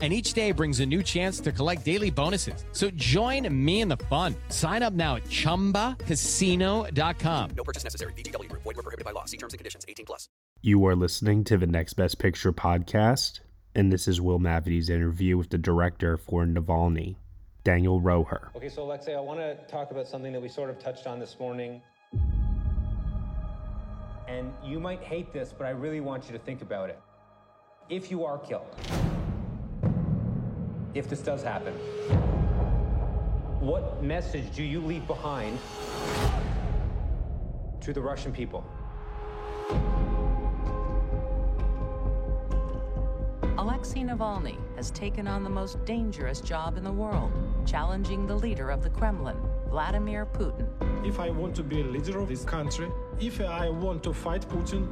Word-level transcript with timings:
And 0.00 0.14
each 0.14 0.32
day 0.32 0.52
brings 0.52 0.80
a 0.80 0.86
new 0.86 1.02
chance 1.02 1.40
to 1.40 1.52
collect 1.52 1.84
daily 1.84 2.10
bonuses. 2.10 2.64
So 2.72 2.88
join 2.92 3.46
me 3.52 3.82
in 3.82 3.88
the 3.88 3.98
fun. 4.08 4.34
Sign 4.48 4.82
up 4.82 4.94
now 4.94 5.16
at 5.16 5.24
chumbacasino.com. 5.24 7.50
No 7.54 7.64
purchase 7.64 7.84
necessary. 7.84 8.14
VGW 8.14 8.48
Group. 8.48 8.62
Void 8.62 8.76
were 8.76 8.82
prohibited 8.82 9.04
by 9.04 9.10
law. 9.10 9.26
See 9.26 9.36
terms 9.36 9.52
and 9.52 9.58
conditions. 9.58 9.84
18 9.86 10.06
plus. 10.06 10.30
You 10.62 10.86
are 10.86 10.96
listening 10.96 11.44
to 11.44 11.56
the 11.56 11.66
Next 11.66 11.94
Best 11.94 12.18
Picture 12.18 12.52
podcast, 12.52 13.40
and 13.74 13.90
this 13.90 14.06
is 14.06 14.20
Will 14.20 14.38
Mavity's 14.38 14.90
interview 14.90 15.38
with 15.38 15.48
the 15.48 15.56
director 15.56 16.18
for 16.18 16.44
Navalny, 16.44 17.16
Daniel 17.64 17.98
Roher. 17.98 18.50
Okay, 18.54 18.68
so 18.68 18.82
Alexei, 18.82 19.16
I 19.16 19.20
want 19.20 19.40
to 19.40 19.56
talk 19.68 19.90
about 19.90 20.06
something 20.06 20.34
that 20.34 20.42
we 20.42 20.48
sort 20.48 20.68
of 20.68 20.78
touched 20.78 21.06
on 21.06 21.18
this 21.18 21.38
morning. 21.40 21.80
And 24.28 24.52
you 24.62 24.78
might 24.78 25.02
hate 25.02 25.32
this, 25.32 25.54
but 25.56 25.66
I 25.66 25.70
really 25.70 26.00
want 26.00 26.26
you 26.26 26.32
to 26.32 26.38
think 26.38 26.60
about 26.60 26.90
it. 26.90 27.00
If 27.88 28.10
you 28.10 28.26
are 28.26 28.36
killed, 28.38 28.66
if 30.94 31.08
this 31.08 31.20
does 31.20 31.42
happen, 31.42 31.72
what 33.60 34.02
message 34.02 34.54
do 34.54 34.62
you 34.62 34.80
leave 34.80 35.06
behind 35.06 35.58
to 37.80 37.92
the 37.92 38.00
Russian 38.00 38.32
people? 38.32 38.64
Alexei 43.56 44.00
Navalny 44.00 44.56
has 44.76 44.90
taken 44.90 45.28
on 45.28 45.44
the 45.44 45.50
most 45.50 45.84
dangerous 45.84 46.40
job 46.40 46.76
in 46.76 46.84
the 46.84 46.92
world, 46.92 47.30
challenging 47.66 48.26
the 48.26 48.34
leader 48.34 48.70
of 48.70 48.82
the 48.82 48.90
Kremlin, 48.90 49.36
Vladimir 49.68 50.26
Putin. 50.26 50.66
If 51.06 51.20
I 51.20 51.30
want 51.30 51.54
to 51.56 51.62
be 51.62 51.82
a 51.82 51.84
leader 51.84 52.18
of 52.18 52.28
this 52.28 52.44
country, 52.44 52.88
if 53.20 53.40
I 53.40 53.68
want 53.68 54.02
to 54.04 54.12
fight 54.14 54.48
Putin, 54.48 54.88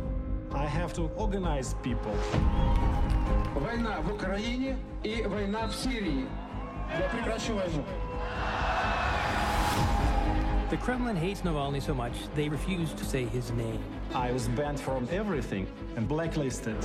I 0.53 0.67
have 0.67 0.93
to 0.95 1.11
organize 1.17 1.75
people 1.83 2.15
Война 3.58 4.02
в 4.02 4.14
Украине 4.14 4.78
и 5.04 5.24
война 5.28 5.68
в 5.68 5.76
Сирии. 5.76 6.26
Я 7.00 7.10
прекращу 7.10 7.56
войну. 7.56 7.84
The 10.70 10.78
Kremlin 10.78 11.16
hates 11.16 11.42
Navalny 11.42 11.80
so 11.82 11.94
much, 11.94 12.14
they 12.36 12.50
refuse 12.50 12.94
to 12.94 13.06
say 13.06 13.26
his 13.26 13.52
name. 13.52 13.80
I 14.16 14.32
was 14.32 14.48
banned 14.48 14.80
from 14.80 15.08
everything 15.12 15.68
and 15.96 16.08
blacklisted. 16.08 16.78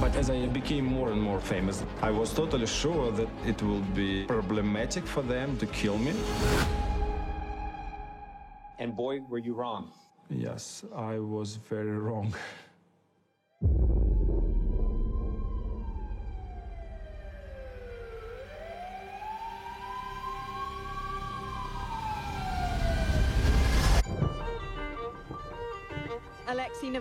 But 0.00 0.16
as 0.16 0.30
I 0.30 0.46
became 0.46 0.86
more 0.86 1.10
and 1.12 1.20
more 1.20 1.40
famous, 1.40 1.84
I 2.00 2.10
was 2.10 2.32
totally 2.32 2.66
sure 2.66 3.12
that 3.12 3.28
it 3.46 3.62
will 3.62 3.84
be 3.94 4.24
problematic 4.24 5.06
for 5.06 5.20
them 5.22 5.58
to 5.58 5.66
kill 5.66 5.98
me. 5.98 6.14
And 8.78 8.96
boy, 8.96 9.20
were 9.28 9.38
you 9.38 9.52
wrong. 9.52 9.92
Yes, 10.30 10.84
I 10.96 11.18
was 11.18 11.56
very 11.56 11.98
wrong. 11.98 12.32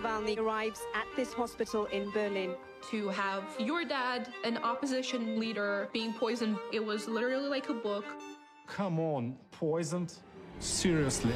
Navalny 0.04 0.38
arrives 0.38 0.82
at 0.94 1.06
this 1.16 1.32
hospital 1.32 1.86
in 1.86 2.10
Berlin. 2.10 2.54
To 2.90 3.08
have 3.08 3.42
your 3.58 3.86
dad, 3.86 4.28
an 4.44 4.58
opposition 4.58 5.40
leader, 5.40 5.88
being 5.94 6.12
poisoned, 6.12 6.58
it 6.74 6.84
was 6.84 7.08
literally 7.08 7.48
like 7.48 7.70
a 7.70 7.72
book. 7.72 8.04
Come 8.66 9.00
on, 9.00 9.34
poisoned? 9.50 10.12
Seriously? 10.58 11.32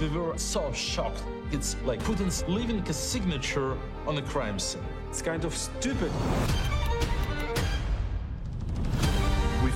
We 0.00 0.08
were 0.08 0.38
so 0.38 0.72
shocked. 0.72 1.24
It's 1.50 1.74
like 1.84 2.00
Putin's 2.04 2.44
leaving 2.46 2.78
a 2.88 2.92
signature 2.92 3.76
on 4.06 4.16
a 4.18 4.22
crime 4.22 4.60
scene. 4.60 4.84
It's 5.08 5.20
kind 5.20 5.44
of 5.44 5.56
stupid 5.56 6.12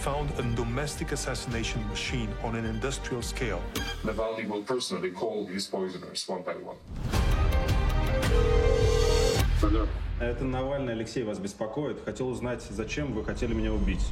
found 0.04 0.32
a 0.40 0.44
domestic 0.56 1.12
assassination 1.12 1.86
machine 1.90 2.30
on 2.44 2.56
an 2.56 2.66
industrial 2.66 3.22
scale. 3.22 3.62
Navalny 4.04 4.48
will 4.48 4.64
personally 4.64 5.12
call 5.12 5.46
his 5.46 5.68
poisoners 5.68 6.28
one 6.28 6.42
by 6.42 6.54
one. 6.54 6.78
Это 10.20 10.44
Навальный 10.44 10.94
Алексей 10.94 11.24
вас 11.24 11.38
беспокоит. 11.38 12.04
Хотел 12.04 12.30
узнать, 12.30 12.62
зачем 12.70 13.14
вы 13.14 13.24
хотели 13.24 13.54
меня 13.54 13.72
убить. 13.74 14.06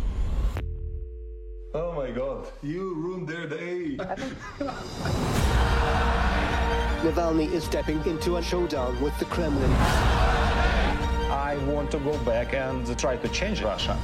Oh 1.73 1.93
my 1.93 2.11
god, 2.11 2.47
you 2.61 2.93
ruined 2.95 3.27
their 3.27 3.47
day. 3.47 3.97
Navalny 7.03 7.51
is 7.51 7.63
stepping 7.63 8.03
into 8.05 8.37
a 8.37 8.41
showdown 8.41 8.99
with 9.01 9.17
the 9.19 9.25
Kremlin. 9.25 9.71
I 11.29 11.57
want 11.67 11.91
to 11.91 11.99
go 11.99 12.17
back 12.25 12.53
and 12.53 12.85
try 12.97 13.17
to 13.17 13.27
change 13.29 13.61
Russia. 13.61 13.97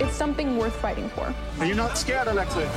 It's 0.00 0.14
something 0.14 0.56
worth 0.56 0.74
fighting 0.76 1.08
for. 1.10 1.32
Are 1.58 1.66
you 1.66 1.74
not 1.74 1.96
scared, 1.96 2.28
Alexei? 2.28 2.68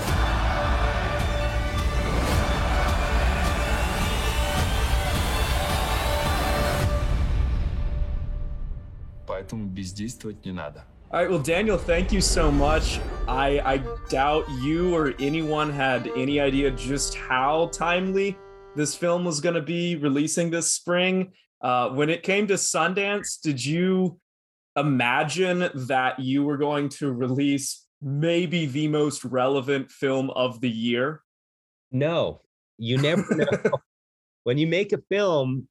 Поэтому 9.25 9.67
бездействовать 9.67 10.45
не 10.45 10.51
надо. 10.51 10.85
All 11.09 11.21
right, 11.21 11.29
well, 11.29 11.39
Daniel, 11.39 11.77
thank 11.77 12.11
you 12.11 12.19
so 12.19 12.51
much. 12.51 12.99
I, 13.29 13.61
I 13.63 13.81
doubt 14.09 14.45
you 14.61 14.93
or 14.93 15.13
anyone 15.19 15.71
had 15.71 16.11
any 16.17 16.41
idea 16.41 16.69
just 16.71 17.15
how 17.15 17.69
timely 17.71 18.37
this 18.75 18.93
film 18.93 19.23
was 19.23 19.39
going 19.39 19.55
to 19.55 19.61
be 19.61 19.95
releasing 19.95 20.49
this 20.49 20.73
spring. 20.73 21.31
Uh, 21.61 21.89
when 21.89 22.09
it 22.09 22.23
came 22.23 22.45
to 22.47 22.55
Sundance, 22.55 23.39
did 23.41 23.63
you 23.63 24.19
imagine 24.76 25.68
that 25.74 26.18
you 26.18 26.44
were 26.44 26.56
going 26.56 26.88
to 26.88 27.12
release 27.12 27.86
maybe 28.00 28.66
the 28.66 28.88
most 28.88 29.24
relevant 29.24 29.90
film 29.90 30.30
of 30.30 30.60
the 30.60 30.70
year? 30.70 31.22
No, 31.90 32.40
you 32.78 32.98
never 32.98 33.24
know. 33.34 33.46
when 34.44 34.58
you 34.58 34.66
make 34.66 34.92
a 34.92 34.98
film, 35.10 35.68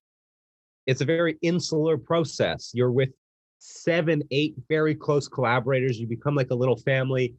it's 0.86 1.02
a 1.02 1.06
very 1.06 1.38
insular 1.42 1.98
process. 1.98 2.72
You're 2.74 2.92
with 2.92 3.10
seven, 3.60 4.24
eight 4.32 4.56
very 4.70 4.96
close 4.96 5.28
collaborators. 5.28 6.00
You 6.00 6.08
become 6.08 6.36
like 6.36 6.52
a 6.52 6.56
little 6.56 6.78
family, 6.78 7.36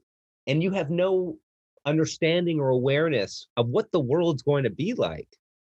and 0.46 0.62
you 0.62 0.70
have 0.72 0.90
no 0.90 1.36
understanding 1.84 2.60
or 2.60 2.68
awareness 2.70 3.46
of 3.56 3.68
what 3.68 3.90
the 3.92 4.00
world's 4.00 4.42
going 4.42 4.64
to 4.64 4.70
be 4.70 4.94
like 4.94 5.28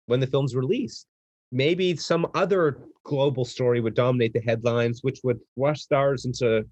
when 0.06 0.20
the 0.20 0.28
film's 0.28 0.56
released. 0.56 1.08
Maybe 1.56 1.96
some 1.96 2.28
other 2.34 2.78
global 3.06 3.46
story 3.46 3.80
would 3.80 3.94
dominate 3.94 4.34
the 4.34 4.42
headlines, 4.42 5.04
which 5.04 5.22
would 5.24 5.40
flush 5.56 5.80
stars 5.80 6.26
into 6.26 6.66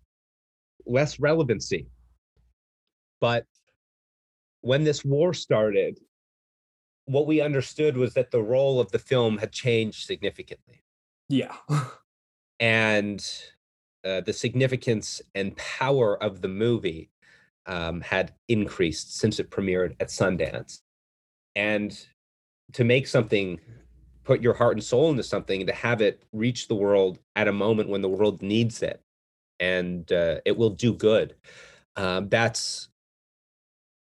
less 0.86 1.22
relevancy. 1.22 1.88
But 3.22 3.46
when 4.60 4.84
this 4.84 5.06
war 5.06 5.34
started, 5.34 6.02
what 7.06 7.28
we 7.28 7.40
understood 7.40 7.96
was 7.96 8.14
that 8.16 8.32
the 8.32 8.44
role 8.44 8.82
of 8.82 8.92
the 8.92 9.00
film 9.00 9.38
had 9.38 9.54
changed 9.54 10.06
significantly. 10.06 10.84
Yeah. 11.30 11.56
and 12.60 13.26
uh, 14.04 14.20
the 14.20 14.34
significance 14.34 15.22
and 15.34 15.56
power 15.56 16.22
of 16.22 16.42
the 16.42 16.50
movie 16.50 17.10
um, 17.68 18.02
had 18.02 18.34
increased 18.50 19.18
since 19.18 19.40
it 19.40 19.50
premiered 19.50 19.96
at 20.02 20.10
Sundance. 20.10 20.82
And 21.56 21.98
to 22.74 22.84
make 22.84 23.08
something, 23.08 23.62
put 24.24 24.42
your 24.42 24.54
heart 24.54 24.76
and 24.76 24.84
soul 24.84 25.10
into 25.12 25.24
something, 25.24 25.62
and 25.62 25.68
to 25.68 25.74
have 25.74 26.02
it 26.02 26.24
reach 26.32 26.68
the 26.68 26.76
world 26.76 27.20
at 27.36 27.48
a 27.48 27.52
moment 27.52 27.90
when 27.90 28.02
the 28.02 28.10
world 28.10 28.42
needs 28.42 28.82
it, 28.82 29.02
and 29.60 30.12
uh, 30.12 30.40
it 30.46 30.58
will 30.58 30.70
do 30.70 30.94
good. 30.94 31.36
Um, 31.96 32.30
that's, 32.30 32.90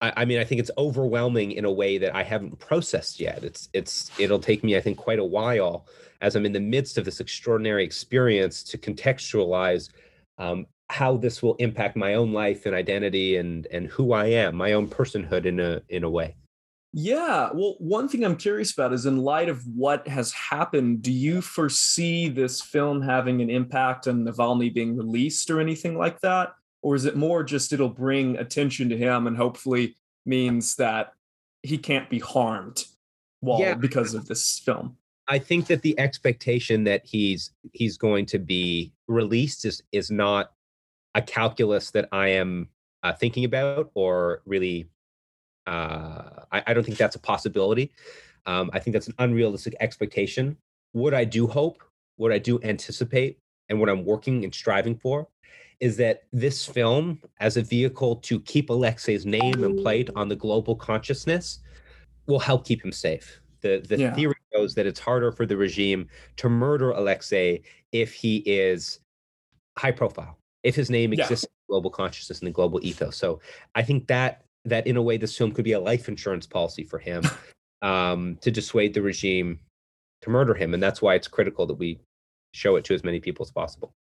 I, 0.01 0.13
I 0.17 0.25
mean, 0.25 0.39
I 0.39 0.45
think 0.45 0.61
it's 0.61 0.71
overwhelming 0.77 1.53
in 1.53 1.65
a 1.65 1.73
way 1.73 1.99
that 1.99 2.15
I 2.15 2.23
haven't 2.23 2.59
processed 2.59 3.21
yet. 3.21 3.45
It's, 3.45 3.69
it's, 3.73 4.11
it'll 4.19 4.41
take 4.41 4.65
me, 4.65 4.77
I 4.77 4.81
think, 4.81 4.99
quite 4.99 5.19
a 5.19 5.25
while 5.25 5.87
as 6.21 6.35
I'm 6.35 6.47
in 6.47 6.53
the 6.53 6.61
midst 6.61 6.99
of 6.99 7.05
this 7.05 7.21
extraordinary 7.21 7.85
experience 7.85 8.63
to 8.65 8.79
contextualize 8.79 9.91
um, 10.39 10.67
how 10.91 11.17
this 11.17 11.43
will 11.43 11.55
impact 11.57 11.97
my 11.97 12.15
own 12.15 12.33
life 12.33 12.67
and 12.67 12.75
identity 12.75 13.37
and 13.37 13.67
and 13.67 13.87
who 13.87 14.13
I 14.13 14.27
am, 14.27 14.57
my 14.57 14.73
own 14.73 14.89
personhood 14.89 15.45
in 15.45 15.61
a 15.61 15.83
in 15.89 16.03
a 16.03 16.11
way. 16.11 16.35
Yeah. 16.93 17.51
Well, 17.53 17.77
one 17.79 18.09
thing 18.09 18.25
I'm 18.25 18.37
curious 18.37 18.73
about 18.73 18.93
is 18.93 19.07
in 19.07 19.19
light 19.19 19.49
of 19.49 19.67
what 19.67 20.09
has 20.09 20.33
happened, 20.33 21.03
do 21.03 21.13
you 21.13 21.41
foresee 21.43 22.29
this 22.29 22.63
film 22.63 23.03
having 23.03 23.43
an 23.43 23.51
impact 23.51 24.09
on 24.09 24.25
Navalny 24.25 24.73
being 24.73 24.97
released 24.97 25.51
or 25.51 25.61
anything 25.61 25.99
like 25.99 26.21
that? 26.21 26.55
Or 26.83 26.95
is 26.95 27.05
it 27.05 27.17
more 27.17 27.45
just 27.45 27.73
it'll 27.73 27.89
bring 27.89 28.37
attention 28.39 28.89
to 28.89 28.97
him 28.97 29.27
and 29.27 29.37
hopefully 29.37 29.97
means 30.25 30.77
that 30.77 31.13
he 31.63 31.77
can't 31.77 32.09
be 32.09 32.19
harmed 32.19 32.85
wall 33.43 33.61
Yeah. 33.61 33.75
because 33.75 34.15
of 34.15 34.27
this 34.27 34.59
film. 34.59 34.97
I 35.27 35.39
think 35.39 35.67
that 35.67 35.83
the 35.83 35.99
expectation 35.99 36.85
that 36.85 37.05
he's 37.05 37.51
he's 37.73 37.99
going 37.99 38.27
to 38.27 38.39
be 38.39 38.93
released 39.09 39.65
is 39.65 39.83
is 39.93 40.11
not 40.11 40.53
a 41.15 41.21
calculus 41.21 41.91
that 41.91 42.09
I 42.13 42.29
am 42.29 42.69
uh, 43.03 43.13
thinking 43.13 43.45
about 43.45 43.91
or 43.95 44.43
really. 44.47 44.89
Uh, 45.69 46.45
I, 46.51 46.63
I 46.69 46.75
don't 46.75 46.85
think 46.85 46.97
that's 46.99 47.17
a 47.17 47.21
possibility. 47.21 47.93
Um, 48.47 48.71
I 48.73 48.79
think 48.79 48.95
that's 48.95 49.09
an 49.09 49.15
unrealistic 49.19 49.75
expectation. 49.81 50.57
What 50.93 51.13
I 51.13 51.25
do 51.25 51.47
hope, 51.47 51.85
what 52.17 52.33
I 52.33 52.39
do 52.39 52.59
anticipate, 52.63 53.39
and 53.69 53.79
what 53.79 53.91
I'm 53.91 54.05
working 54.05 54.45
and 54.45 54.55
striving 54.55 54.97
for 54.97 55.29
is 55.81 55.97
that 55.99 56.23
this 56.33 56.65
film, 56.65 57.21
as 57.39 57.57
a 57.59 57.63
vehicle 57.63 58.17
to 58.17 58.41
keep 58.41 58.71
Alexei's 58.71 59.27
name 59.27 59.63
and 59.63 59.77
plate 59.77 60.09
on 60.17 60.27
the 60.29 60.35
global 60.35 60.75
consciousness, 60.75 61.61
will 62.27 62.39
help 62.41 62.65
keep 62.65 62.83
him 62.83 62.93
safe. 62.93 63.41
The 63.61 63.85
the 63.87 63.99
Yeah. 63.99 64.15
theory 64.15 64.35
goes 64.55 64.75
that 64.75 64.87
it's 64.87 65.01
harder 65.01 65.31
for 65.33 65.45
the 65.45 65.57
regime 65.57 66.09
to 66.37 66.49
murder 66.49 66.93
Alexei 66.93 67.63
if 67.93 68.15
he 68.15 68.39
is 68.39 69.01
high 69.77 69.93
profile, 69.93 70.39
if 70.63 70.75
his 70.75 70.89
name 70.91 71.13
Yeah. 71.13 71.25
exists 71.25 71.45
in 71.45 71.51
global 71.69 71.91
consciousness 71.91 72.39
and 72.41 72.49
the 72.49 72.53
global 72.53 72.81
ethos. 72.83 73.17
So 73.17 73.41
I 73.75 73.83
think 73.83 74.07
that 74.09 74.45
that 74.65 74.87
in 74.87 74.97
a 74.97 75.03
way 75.03 75.17
this 75.17 75.37
film 75.37 75.53
could 75.53 75.65
be 75.65 75.73
a 75.73 75.81
life 75.81 76.09
insurance 76.09 76.47
policy 76.47 76.85
for 76.85 76.99
him 76.99 77.23
um, 77.83 78.37
to 78.43 78.51
dissuade 78.51 78.95
the 78.95 79.03
regime 79.03 79.61
to 80.23 80.31
murder 80.31 80.55
him, 80.55 80.75
and 80.75 80.83
that's 80.83 81.01
why 81.01 81.15
it's 81.15 81.29
critical 81.29 81.67
that 81.67 81.75
we 81.75 82.01
show 82.53 82.77
it 82.77 82.85
to 82.85 82.95
as 82.95 83.05
many 83.05 83.21
people 83.21 83.45
as 83.45 83.51
possible. 83.51 83.93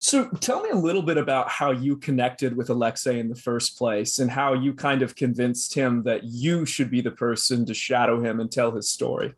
So 0.00 0.28
tell 0.40 0.60
me 0.60 0.68
a 0.68 0.76
little 0.76 1.00
bit 1.00 1.16
about 1.16 1.48
how 1.48 1.70
you 1.70 1.96
connected 1.96 2.54
with 2.54 2.68
Alexei 2.68 3.18
in 3.18 3.30
the 3.30 3.34
first 3.34 3.78
place 3.78 4.18
and 4.18 4.30
how 4.30 4.52
you 4.52 4.74
kind 4.74 5.00
of 5.00 5.16
convinced 5.16 5.72
him 5.72 6.02
that 6.02 6.24
you 6.24 6.66
should 6.66 6.90
be 6.90 7.00
the 7.00 7.10
person 7.10 7.64
to 7.64 7.72
shadow 7.72 8.22
him 8.22 8.38
and 8.40 8.52
tell 8.52 8.70
his 8.70 8.90
story. 8.90 9.32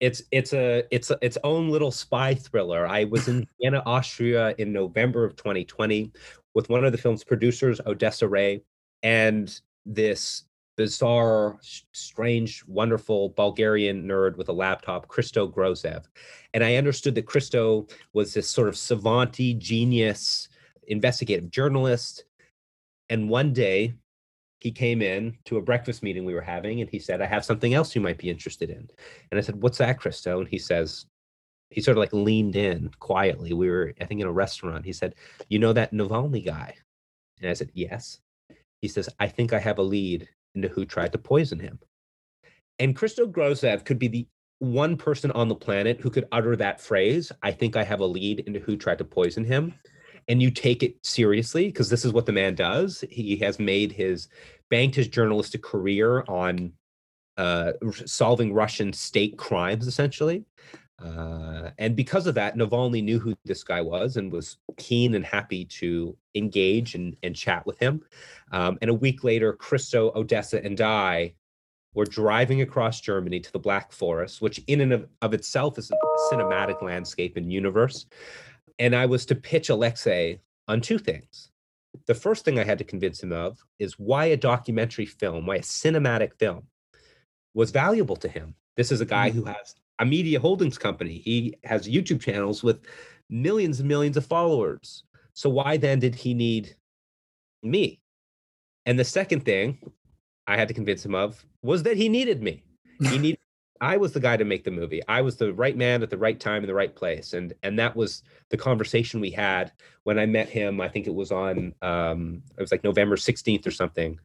it's 0.00 0.20
it's 0.32 0.52
a 0.52 0.82
it's 0.90 1.12
a, 1.12 1.18
its 1.22 1.38
own 1.44 1.70
little 1.70 1.92
spy 1.92 2.34
thriller. 2.34 2.84
I 2.86 3.04
was 3.04 3.28
in 3.28 3.46
Vienna, 3.60 3.82
Austria 3.86 4.52
in 4.58 4.72
November 4.72 5.24
of 5.24 5.36
2020 5.36 6.10
with 6.54 6.68
one 6.68 6.84
of 6.84 6.90
the 6.90 6.98
film's 6.98 7.22
producers, 7.22 7.80
Odessa 7.86 8.26
Ray, 8.26 8.62
and 9.04 9.60
this 9.86 10.44
bizarre, 10.76 11.58
strange, 11.92 12.64
wonderful 12.66 13.30
Bulgarian 13.30 14.04
nerd 14.04 14.36
with 14.36 14.48
a 14.48 14.52
laptop, 14.52 15.08
Christo 15.08 15.48
Grozev. 15.48 16.04
And 16.54 16.64
I 16.64 16.76
understood 16.76 17.14
that 17.16 17.26
Christo 17.26 17.86
was 18.12 18.32
this 18.32 18.48
sort 18.48 18.68
of 18.68 18.74
savanty 18.74 19.56
genius, 19.58 20.48
investigative 20.88 21.50
journalist. 21.50 22.24
And 23.10 23.28
one 23.28 23.52
day 23.52 23.94
he 24.60 24.70
came 24.70 25.02
in 25.02 25.36
to 25.44 25.58
a 25.58 25.62
breakfast 25.62 26.02
meeting 26.02 26.24
we 26.24 26.34
were 26.34 26.40
having 26.40 26.80
and 26.80 26.88
he 26.88 26.98
said, 26.98 27.20
I 27.20 27.26
have 27.26 27.44
something 27.44 27.74
else 27.74 27.94
you 27.94 28.00
might 28.00 28.18
be 28.18 28.30
interested 28.30 28.70
in. 28.70 28.88
And 29.30 29.38
I 29.38 29.40
said, 29.40 29.60
What's 29.62 29.78
that, 29.78 29.98
Christo? 29.98 30.40
And 30.40 30.48
he 30.48 30.58
says, 30.58 31.06
he 31.72 31.80
sort 31.80 31.96
of 31.96 32.00
like 32.00 32.12
leaned 32.12 32.54
in 32.54 32.90
quietly. 32.98 33.52
We 33.52 33.68
were, 33.68 33.94
I 34.00 34.04
think, 34.04 34.20
in 34.20 34.26
a 34.26 34.32
restaurant. 34.32 34.84
He 34.84 34.92
said, 34.92 35.14
You 35.48 35.58
know 35.58 35.72
that 35.72 35.92
Navalny 35.92 36.44
guy? 36.44 36.74
And 37.40 37.50
I 37.50 37.54
said, 37.54 37.70
Yes. 37.74 38.20
He 38.82 38.88
says, 38.88 39.08
I 39.18 39.28
think 39.28 39.52
I 39.52 39.60
have 39.60 39.78
a 39.78 39.82
lead 39.82 40.28
into 40.54 40.68
who 40.68 40.84
tried 40.84 41.12
to 41.12 41.18
poison 41.18 41.58
him. 41.58 41.78
And 42.78 42.96
Christo 42.96 43.26
Grozev 43.26 43.84
could 43.84 43.98
be 43.98 44.08
the 44.08 44.26
one 44.58 44.96
person 44.96 45.30
on 45.32 45.48
the 45.48 45.54
planet 45.54 46.00
who 46.00 46.10
could 46.10 46.28
utter 46.32 46.56
that 46.56 46.80
phrase, 46.80 47.32
I 47.42 47.52
think 47.52 47.76
I 47.76 47.84
have 47.84 48.00
a 48.00 48.06
lead 48.06 48.40
into 48.40 48.60
who 48.60 48.76
tried 48.76 48.98
to 48.98 49.04
poison 49.04 49.44
him. 49.44 49.74
And 50.28 50.40
you 50.40 50.50
take 50.50 50.82
it 50.82 51.04
seriously 51.04 51.66
because 51.66 51.90
this 51.90 52.04
is 52.04 52.12
what 52.12 52.26
the 52.26 52.32
man 52.32 52.54
does. 52.54 53.04
He 53.10 53.36
has 53.38 53.58
made 53.58 53.90
his 53.92 54.28
banked 54.70 54.94
his 54.94 55.08
journalistic 55.08 55.62
career 55.62 56.24
on 56.28 56.72
uh, 57.36 57.72
solving 58.06 58.52
Russian 58.52 58.92
state 58.92 59.36
crimes, 59.36 59.86
essentially. 59.86 60.44
Uh, 61.02 61.70
and 61.78 61.96
because 61.96 62.26
of 62.26 62.34
that, 62.34 62.56
Navalny 62.56 63.02
knew 63.02 63.18
who 63.18 63.34
this 63.44 63.64
guy 63.64 63.80
was 63.80 64.16
and 64.16 64.30
was 64.30 64.58
keen 64.76 65.14
and 65.14 65.24
happy 65.24 65.64
to 65.64 66.16
engage 66.34 66.94
and, 66.94 67.16
and 67.22 67.34
chat 67.34 67.66
with 67.66 67.78
him. 67.78 68.02
Um, 68.52 68.78
and 68.80 68.90
a 68.90 68.94
week 68.94 69.24
later, 69.24 69.52
Christo, 69.52 70.12
Odessa, 70.14 70.64
and 70.64 70.80
I 70.80 71.34
were 71.94 72.04
driving 72.04 72.62
across 72.62 73.00
Germany 73.00 73.40
to 73.40 73.52
the 73.52 73.58
Black 73.58 73.92
Forest, 73.92 74.40
which 74.40 74.60
in 74.66 74.80
and 74.80 74.92
of, 74.92 75.08
of 75.20 75.34
itself 75.34 75.78
is 75.78 75.90
a 75.90 76.34
cinematic 76.34 76.82
landscape 76.82 77.36
and 77.36 77.52
universe. 77.52 78.06
And 78.78 78.94
I 78.94 79.06
was 79.06 79.26
to 79.26 79.34
pitch 79.34 79.68
Alexei 79.68 80.40
on 80.68 80.80
two 80.80 80.98
things. 80.98 81.50
The 82.06 82.14
first 82.14 82.44
thing 82.44 82.58
I 82.58 82.64
had 82.64 82.78
to 82.78 82.84
convince 82.84 83.22
him 83.22 83.32
of 83.32 83.58
is 83.78 83.98
why 83.98 84.26
a 84.26 84.36
documentary 84.36 85.04
film, 85.04 85.46
why 85.46 85.56
a 85.56 85.60
cinematic 85.60 86.38
film 86.38 86.66
was 87.54 87.70
valuable 87.70 88.16
to 88.16 88.28
him. 88.28 88.54
This 88.76 88.90
is 88.90 89.02
a 89.02 89.06
guy 89.06 89.28
who 89.28 89.44
has 89.44 89.74
a 90.02 90.04
media 90.04 90.40
holdings 90.40 90.78
company. 90.78 91.22
He 91.24 91.54
has 91.62 91.86
YouTube 91.86 92.20
channels 92.20 92.64
with 92.64 92.80
millions 93.30 93.78
and 93.78 93.88
millions 93.88 94.16
of 94.16 94.26
followers. 94.26 95.04
So 95.32 95.48
why 95.48 95.76
then 95.76 96.00
did 96.00 96.16
he 96.16 96.34
need 96.34 96.74
me? 97.62 98.00
And 98.84 98.98
the 98.98 99.04
second 99.04 99.44
thing 99.44 99.78
I 100.48 100.56
had 100.56 100.66
to 100.66 100.74
convince 100.74 101.04
him 101.04 101.14
of 101.14 101.46
was 101.62 101.84
that 101.84 101.96
he 101.96 102.08
needed 102.08 102.42
me. 102.42 102.64
He 103.00 103.16
needed 103.26 103.38
I 103.80 103.96
was 103.96 104.12
the 104.12 104.20
guy 104.20 104.36
to 104.36 104.44
make 104.44 104.62
the 104.62 104.70
movie. 104.70 105.02
I 105.08 105.22
was 105.22 105.36
the 105.36 105.52
right 105.52 105.76
man 105.76 106.04
at 106.04 106.10
the 106.10 106.18
right 106.18 106.38
time 106.38 106.62
in 106.62 106.68
the 106.68 106.74
right 106.74 106.94
place. 106.94 107.32
And 107.32 107.52
and 107.62 107.78
that 107.78 107.94
was 107.94 108.24
the 108.50 108.56
conversation 108.56 109.20
we 109.20 109.30
had 109.30 109.70
when 110.02 110.18
I 110.18 110.26
met 110.26 110.48
him. 110.48 110.80
I 110.80 110.88
think 110.88 111.06
it 111.06 111.14
was 111.14 111.30
on 111.30 111.74
um 111.80 112.42
it 112.58 112.60
was 112.60 112.72
like 112.72 112.82
November 112.82 113.14
16th 113.14 113.68
or 113.68 113.70
something, 113.70 114.18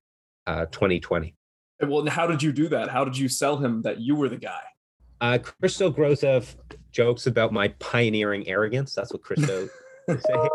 uh 0.47 0.65
2020. 0.65 1.35
Well, 1.83 1.99
and 1.99 2.09
how 2.09 2.25
did 2.25 2.41
you 2.41 2.51
do 2.51 2.67
that? 2.69 2.89
How 2.89 3.05
did 3.05 3.15
you 3.15 3.29
sell 3.29 3.57
him 3.57 3.83
that 3.83 3.99
you 3.99 4.15
were 4.15 4.29
the 4.29 4.37
guy? 4.37 4.63
Uh, 5.21 5.37
Christo 5.39 5.91
Grozev 5.91 6.55
jokes 6.91 7.27
about 7.27 7.51
my 7.51 7.69
pioneering 7.79 8.47
arrogance. 8.47 8.93
That's 8.93 9.11
what 9.11 9.23
Christo 9.23 9.67
would 10.07 10.21
say. 10.21 10.49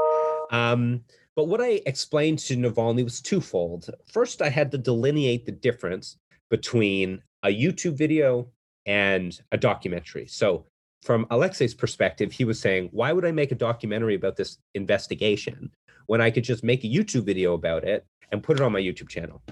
Um, 0.50 1.02
but 1.34 1.48
what 1.48 1.60
I 1.60 1.80
explained 1.86 2.38
to 2.40 2.56
Navalny 2.56 3.04
was 3.04 3.20
twofold. 3.20 3.90
First, 4.12 4.42
I 4.42 4.48
had 4.48 4.70
to 4.72 4.78
delineate 4.78 5.46
the 5.46 5.52
difference 5.52 6.18
between 6.50 7.22
a 7.42 7.48
YouTube 7.48 7.96
video 7.96 8.48
and 8.86 9.38
a 9.50 9.58
documentary. 9.58 10.26
So, 10.26 10.66
from 11.02 11.26
Alexei's 11.30 11.74
perspective, 11.74 12.30
he 12.30 12.44
was 12.44 12.60
saying, 12.60 12.90
Why 12.92 13.12
would 13.12 13.24
I 13.24 13.32
make 13.32 13.50
a 13.50 13.56
documentary 13.56 14.14
about 14.14 14.36
this 14.36 14.58
investigation 14.74 15.70
when 16.06 16.20
I 16.20 16.30
could 16.30 16.44
just 16.44 16.62
make 16.62 16.84
a 16.84 16.88
YouTube 16.88 17.24
video 17.24 17.54
about 17.54 17.84
it 17.84 18.06
and 18.30 18.42
put 18.42 18.58
it 18.58 18.62
on 18.62 18.72
my 18.72 18.80
YouTube 18.80 19.08
channel? 19.08 19.42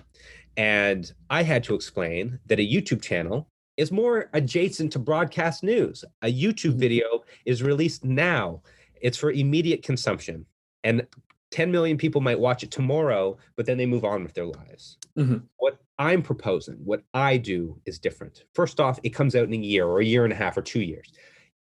And 0.56 1.10
I 1.30 1.42
had 1.42 1.64
to 1.64 1.74
explain 1.74 2.38
that 2.46 2.60
a 2.60 2.68
YouTube 2.68 3.02
channel 3.02 3.48
is 3.81 3.91
more 3.91 4.29
adjacent 4.35 4.93
to 4.93 4.99
broadcast 4.99 5.62
news. 5.62 6.05
A 6.20 6.31
YouTube 6.31 6.75
video 6.75 7.25
is 7.46 7.63
released 7.63 8.05
now, 8.05 8.60
it's 9.01 9.17
for 9.17 9.32
immediate 9.32 9.82
consumption. 9.82 10.44
And 10.84 11.06
10 11.51 11.72
million 11.72 11.96
people 11.96 12.20
might 12.20 12.39
watch 12.39 12.63
it 12.63 12.70
tomorrow, 12.70 13.39
but 13.56 13.65
then 13.65 13.79
they 13.79 13.87
move 13.87 14.05
on 14.05 14.22
with 14.22 14.34
their 14.34 14.44
lives. 14.44 14.99
Mhm. 15.17 15.44
What 15.56 15.79
I'm 15.99 16.20
proposing, 16.20 16.77
what 16.84 17.05
I 17.15 17.39
do 17.39 17.81
is 17.87 17.99
different. 17.99 18.44
First 18.55 18.81
off, 18.81 19.01
it 19.03 19.10
comes 19.10 19.34
out 19.34 19.49
in 19.49 19.55
a 19.55 19.56
year 19.56 19.87
or 19.87 20.01
a 20.01 20.05
year 20.05 20.25
and 20.25 20.32
a 20.32 20.37
half 20.37 20.58
or 20.58 20.63
two 20.63 20.82
years. 20.82 21.10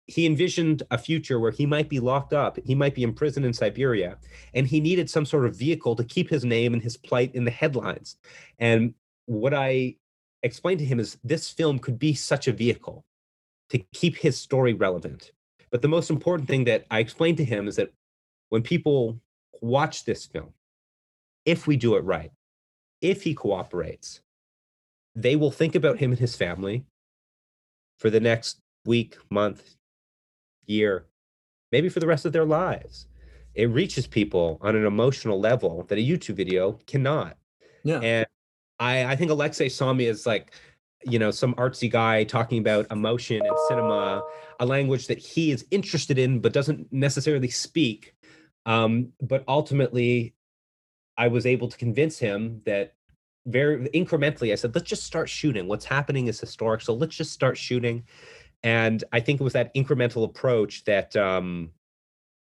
He 0.06 0.26
envisioned 0.26 0.82
a 0.90 0.98
future 0.98 1.40
where 1.40 1.50
he 1.50 1.64
might 1.64 1.88
be 1.88 1.98
locked 1.98 2.34
up, 2.34 2.58
he 2.62 2.74
might 2.74 2.94
be 2.94 3.04
imprisoned 3.04 3.46
in 3.46 3.54
Siberia, 3.54 4.18
and 4.52 4.66
he 4.66 4.80
needed 4.80 5.08
some 5.08 5.24
sort 5.24 5.46
of 5.46 5.56
vehicle 5.56 5.96
to 5.96 6.04
keep 6.04 6.28
his 6.28 6.44
name 6.44 6.74
and 6.74 6.82
his 6.82 6.98
plight 6.98 7.34
in 7.34 7.44
the 7.46 7.50
headlines. 7.50 8.16
And 8.58 8.92
what 9.24 9.54
I 9.54 9.96
explained 10.42 10.80
to 10.80 10.84
him 10.84 11.00
is 11.00 11.18
this 11.24 11.50
film 11.50 11.78
could 11.78 11.98
be 11.98 12.14
such 12.14 12.48
a 12.48 12.52
vehicle 12.52 13.04
to 13.70 13.78
keep 13.92 14.16
his 14.16 14.38
story 14.38 14.74
relevant. 14.74 15.32
But 15.70 15.82
the 15.82 15.88
most 15.88 16.10
important 16.10 16.48
thing 16.48 16.64
that 16.64 16.84
I 16.90 16.98
explained 16.98 17.38
to 17.38 17.44
him 17.44 17.68
is 17.68 17.76
that 17.76 17.90
when 18.50 18.62
people 18.62 19.18
watch 19.60 20.04
this 20.04 20.26
film, 20.26 20.52
if 21.46 21.66
we 21.66 21.76
do 21.76 21.96
it 21.96 22.04
right, 22.04 22.30
if 23.00 23.22
he 23.22 23.34
cooperates, 23.34 24.20
they 25.14 25.36
will 25.36 25.50
think 25.50 25.74
about 25.74 25.98
him 25.98 26.10
and 26.10 26.20
his 26.20 26.36
family 26.36 26.84
for 27.98 28.10
the 28.10 28.20
next 28.20 28.58
week, 28.84 29.16
month, 29.30 29.76
year, 30.66 31.06
maybe 31.70 31.88
for 31.88 32.00
the 32.00 32.06
rest 32.06 32.26
of 32.26 32.32
their 32.32 32.44
lives. 32.44 33.06
It 33.54 33.70
reaches 33.70 34.06
people 34.06 34.58
on 34.60 34.76
an 34.76 34.86
emotional 34.86 35.38
level 35.38 35.84
that 35.88 35.98
a 35.98 36.06
YouTube 36.06 36.36
video 36.36 36.78
cannot. 36.86 37.36
Yeah. 37.84 38.00
And 38.00 38.26
I, 38.82 39.12
I 39.12 39.16
think 39.16 39.30
Alexei 39.30 39.68
saw 39.68 39.92
me 39.92 40.08
as 40.08 40.26
like, 40.26 40.52
you 41.04 41.18
know, 41.18 41.30
some 41.30 41.54
artsy 41.54 41.88
guy 41.88 42.24
talking 42.24 42.58
about 42.58 42.90
emotion 42.90 43.40
and 43.40 43.56
cinema, 43.68 44.22
a 44.58 44.66
language 44.66 45.06
that 45.06 45.18
he 45.18 45.52
is 45.52 45.64
interested 45.70 46.18
in 46.18 46.40
but 46.40 46.52
doesn't 46.52 46.92
necessarily 46.92 47.48
speak. 47.48 48.14
Um, 48.66 49.12
but 49.20 49.44
ultimately, 49.46 50.34
I 51.16 51.28
was 51.28 51.46
able 51.46 51.68
to 51.68 51.76
convince 51.76 52.18
him 52.18 52.60
that 52.66 52.94
very 53.46 53.88
incrementally, 53.90 54.52
I 54.52 54.56
said, 54.56 54.74
let's 54.74 54.88
just 54.88 55.04
start 55.04 55.28
shooting. 55.28 55.68
What's 55.68 55.84
happening 55.84 56.26
is 56.26 56.40
historic. 56.40 56.80
So 56.80 56.92
let's 56.94 57.14
just 57.14 57.32
start 57.32 57.56
shooting. 57.56 58.04
And 58.64 59.02
I 59.12 59.20
think 59.20 59.40
it 59.40 59.44
was 59.44 59.52
that 59.52 59.74
incremental 59.74 60.24
approach 60.24 60.84
that 60.84 61.14
um, 61.16 61.70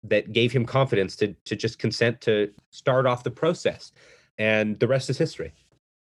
that 0.03 0.33
gave 0.33 0.51
him 0.51 0.65
confidence 0.65 1.15
to 1.17 1.33
to 1.45 1.55
just 1.55 1.79
consent 1.79 2.21
to 2.21 2.51
start 2.71 3.05
off 3.05 3.23
the 3.23 3.31
process. 3.31 3.91
And 4.37 4.79
the 4.79 4.87
rest 4.87 5.09
is 5.09 5.17
history. 5.17 5.53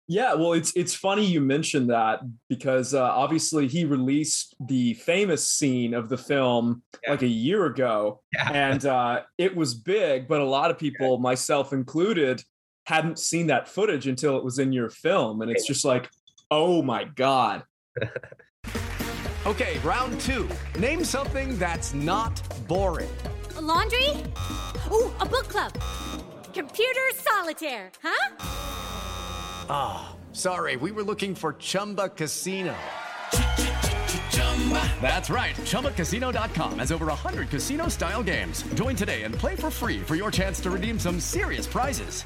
Yeah, 0.09 0.35
well, 0.35 0.53
it's 0.53 0.73
it's 0.77 0.95
funny 0.95 1.25
you 1.25 1.41
mentioned 1.41 1.91
that 1.91 2.21
because 2.49 2.95
uh, 2.95 3.03
obviously 3.03 3.67
he 3.67 3.85
released 3.85 4.55
the 4.61 4.95
famous 4.95 5.51
scene 5.51 5.95
of 5.95 6.09
the 6.09 6.17
film 6.17 6.83
yeah. 7.03 7.11
like 7.11 7.23
a 7.23 7.29
year 7.29 7.67
ago, 7.67 8.23
yeah. 8.33 8.51
and 8.53 8.87
uh, 8.87 9.23
it 9.37 9.57
was 9.57 9.75
big. 9.75 10.29
But 10.29 10.41
a 10.41 10.45
lot 10.45 10.71
of 10.71 10.79
people, 10.79 11.19
myself 11.19 11.73
included, 11.73 12.41
hadn't 12.87 13.19
seen 13.19 13.49
that 13.49 13.69
footage 13.69 14.07
until 14.07 14.37
it 14.37 14.45
was 14.45 14.61
in 14.61 14.73
your 14.73 14.91
film, 14.91 15.43
and 15.43 15.51
it's 15.51 15.67
just 15.67 15.85
like, 15.85 16.09
oh 16.53 16.83
my 16.83 17.05
god. 17.05 17.65
okay, 19.47 19.79
round 19.81 20.21
two. 20.21 20.49
Name 20.79 21.03
something 21.03 21.59
that's 21.59 21.95
not 21.95 22.41
boring. 22.69 23.11
A 23.57 23.61
laundry. 23.61 24.11
Ooh, 24.93 25.13
a 25.19 25.27
book 25.27 25.49
club. 25.49 25.73
Computer 26.55 27.01
solitaire, 27.17 27.91
huh? 28.03 28.96
Ah, 29.69 30.09
oh, 30.09 30.35
sorry, 30.35 30.77
we 30.77 30.91
were 30.91 31.05
looking 31.05 31.35
for 31.35 31.53
Chumba 31.55 32.09
Casino. 32.09 32.75
That's 35.01 35.31
right. 35.31 35.55
ChumbaCasino.com 35.55 36.79
has 36.81 36.91
over 36.91 37.07
100 37.07 37.51
casino 37.51 37.89
style 37.89 38.23
games. 38.25 38.65
Join 38.75 38.97
today 38.97 39.23
and 39.23 39.33
play 39.35 39.55
for 39.55 39.71
free 39.71 40.01
for 40.01 40.17
your 40.17 40.33
chance 40.33 40.59
to 40.61 40.71
redeem 40.71 40.99
some 40.99 41.21
serious 41.21 41.67
prizes. 41.67 42.25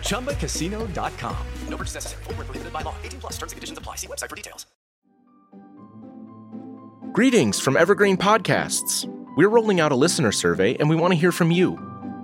ChumbaCasino.com. 0.00 1.46
No 1.68 1.76
purchase 1.76 1.94
necessary. 1.94 2.24
Full 2.24 2.34
prohibited 2.34 2.72
by 2.72 2.82
law. 2.82 2.94
18 3.02 3.20
plus 3.20 3.32
terms 3.32 3.52
and 3.52 3.56
conditions 3.56 3.78
apply. 3.78 3.96
See 3.96 4.06
website 4.06 4.30
for 4.30 4.36
details. 4.36 4.66
Greetings 7.12 7.60
from 7.60 7.76
Evergreen 7.76 8.16
Podcasts. 8.16 9.04
We're 9.36 9.48
rolling 9.48 9.80
out 9.80 9.92
a 9.92 9.96
listener 9.96 10.32
survey 10.32 10.76
and 10.76 10.88
we 10.88 10.96
want 10.96 11.12
to 11.12 11.18
hear 11.18 11.32
from 11.32 11.50
you. 11.50 11.91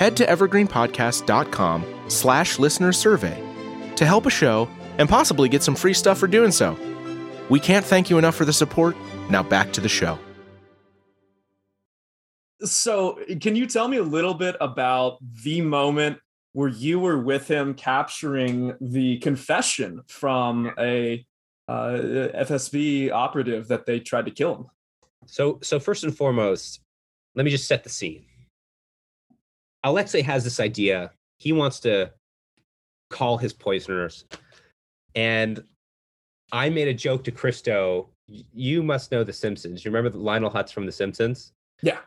head 0.00 0.16
to 0.16 0.24
evergreenpodcast.com 0.24 1.84
slash 2.08 2.58
listener 2.58 2.90
survey 2.90 3.38
to 3.96 4.06
help 4.06 4.24
a 4.24 4.30
show 4.30 4.66
and 4.96 5.10
possibly 5.10 5.46
get 5.46 5.62
some 5.62 5.76
free 5.76 5.92
stuff 5.92 6.16
for 6.16 6.26
doing 6.26 6.50
so. 6.50 6.74
We 7.50 7.60
can't 7.60 7.84
thank 7.84 8.08
you 8.08 8.16
enough 8.16 8.34
for 8.34 8.46
the 8.46 8.52
support. 8.52 8.96
Now 9.28 9.42
back 9.42 9.74
to 9.74 9.80
the 9.82 9.90
show. 9.90 10.18
So, 12.62 13.18
can 13.40 13.56
you 13.56 13.66
tell 13.66 13.88
me 13.88 13.98
a 13.98 14.02
little 14.02 14.34
bit 14.34 14.56
about 14.60 15.18
the 15.44 15.60
moment 15.60 16.18
where 16.52 16.68
you 16.68 16.98
were 16.98 17.18
with 17.18 17.48
him 17.48 17.74
capturing 17.74 18.74
the 18.80 19.18
confession 19.18 20.02
from 20.08 20.72
a 20.78 21.26
uh, 21.68 21.72
FSB 21.72 23.12
operative 23.12 23.68
that 23.68 23.86
they 23.86 24.00
tried 24.00 24.26
to 24.26 24.30
kill 24.30 24.56
him? 24.56 24.66
So, 25.26 25.58
so 25.62 25.78
first 25.80 26.04
and 26.04 26.14
foremost, 26.14 26.80
let 27.34 27.44
me 27.44 27.50
just 27.50 27.66
set 27.66 27.82
the 27.82 27.90
scene. 27.90 28.24
Alexei 29.82 30.22
has 30.22 30.44
this 30.44 30.60
idea. 30.60 31.10
He 31.38 31.52
wants 31.52 31.80
to 31.80 32.12
call 33.08 33.38
his 33.38 33.52
poisoners. 33.52 34.24
And 35.14 35.62
I 36.52 36.70
made 36.70 36.88
a 36.88 36.94
joke 36.94 37.24
to 37.24 37.30
Christo. 37.30 38.10
You 38.28 38.82
must 38.82 39.10
know 39.10 39.24
The 39.24 39.32
Simpsons. 39.32 39.84
You 39.84 39.90
remember 39.90 40.16
Lionel 40.16 40.50
Hutz 40.50 40.72
from 40.72 40.86
The 40.86 40.92
Simpsons? 40.92 41.52
Yeah. 41.82 41.98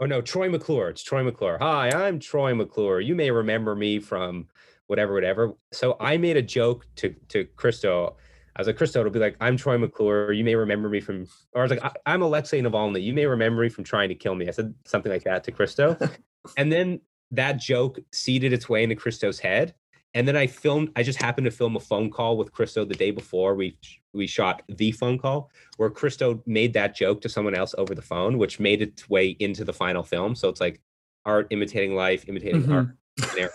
Oh 0.00 0.06
no, 0.06 0.20
Troy 0.20 0.48
McClure. 0.48 0.88
It's 0.88 1.02
Troy 1.02 1.22
McClure. 1.22 1.58
Hi, 1.60 1.90
I'm 1.90 2.18
Troy 2.18 2.54
McClure. 2.54 3.00
You 3.00 3.14
may 3.14 3.30
remember 3.30 3.74
me 3.74 3.98
from 3.98 4.48
whatever, 4.86 5.12
whatever. 5.12 5.52
So 5.72 5.96
I 6.00 6.16
made 6.16 6.36
a 6.36 6.42
joke 6.42 6.86
to 6.96 7.14
to 7.28 7.44
Christo. 7.56 8.16
I 8.56 8.60
was 8.60 8.66
like, 8.66 8.76
Christo, 8.76 9.00
it'll 9.00 9.12
be 9.12 9.20
like, 9.20 9.36
I'm 9.40 9.56
Troy 9.56 9.78
McClure. 9.78 10.32
You 10.32 10.42
may 10.42 10.56
remember 10.56 10.88
me 10.88 11.00
from, 11.00 11.26
or 11.52 11.60
I 11.60 11.64
was 11.64 11.70
like, 11.70 11.82
I'm 12.04 12.20
Alexei 12.20 12.60
Navalny. 12.60 13.02
You 13.02 13.14
may 13.14 13.24
remember 13.24 13.62
me 13.62 13.68
from 13.68 13.84
trying 13.84 14.08
to 14.08 14.14
kill 14.14 14.34
me. 14.34 14.48
I 14.48 14.50
said 14.50 14.74
something 14.84 15.10
like 15.10 15.22
that 15.22 15.44
to 15.44 15.52
Christo. 15.52 15.96
and 16.56 16.72
then 16.72 17.00
that 17.30 17.58
joke 17.58 17.98
seeded 18.12 18.52
its 18.52 18.68
way 18.68 18.82
into 18.82 18.96
Christo's 18.96 19.38
head. 19.38 19.74
And 20.14 20.26
then 20.26 20.36
I 20.36 20.48
filmed, 20.48 20.90
I 20.96 21.04
just 21.04 21.22
happened 21.22 21.44
to 21.44 21.50
film 21.52 21.76
a 21.76 21.80
phone 21.80 22.10
call 22.10 22.36
with 22.36 22.50
Christo 22.52 22.84
the 22.84 22.94
day 22.94 23.12
before 23.12 23.54
we 23.54 23.78
we 24.12 24.26
shot 24.26 24.62
the 24.68 24.90
phone 24.92 25.18
call 25.18 25.50
where 25.76 25.88
Christo 25.88 26.42
made 26.46 26.72
that 26.72 26.96
joke 26.96 27.20
to 27.20 27.28
someone 27.28 27.54
else 27.54 27.74
over 27.78 27.94
the 27.94 28.02
phone, 28.02 28.38
which 28.38 28.58
made 28.58 28.82
its 28.82 29.08
way 29.08 29.36
into 29.38 29.64
the 29.64 29.72
final 29.72 30.02
film. 30.02 30.34
So 30.34 30.48
it's 30.48 30.60
like 30.60 30.80
art 31.24 31.46
imitating 31.50 31.94
life, 31.94 32.24
imitating 32.28 32.64
mm-hmm. 32.64 32.72
art. 32.72 33.52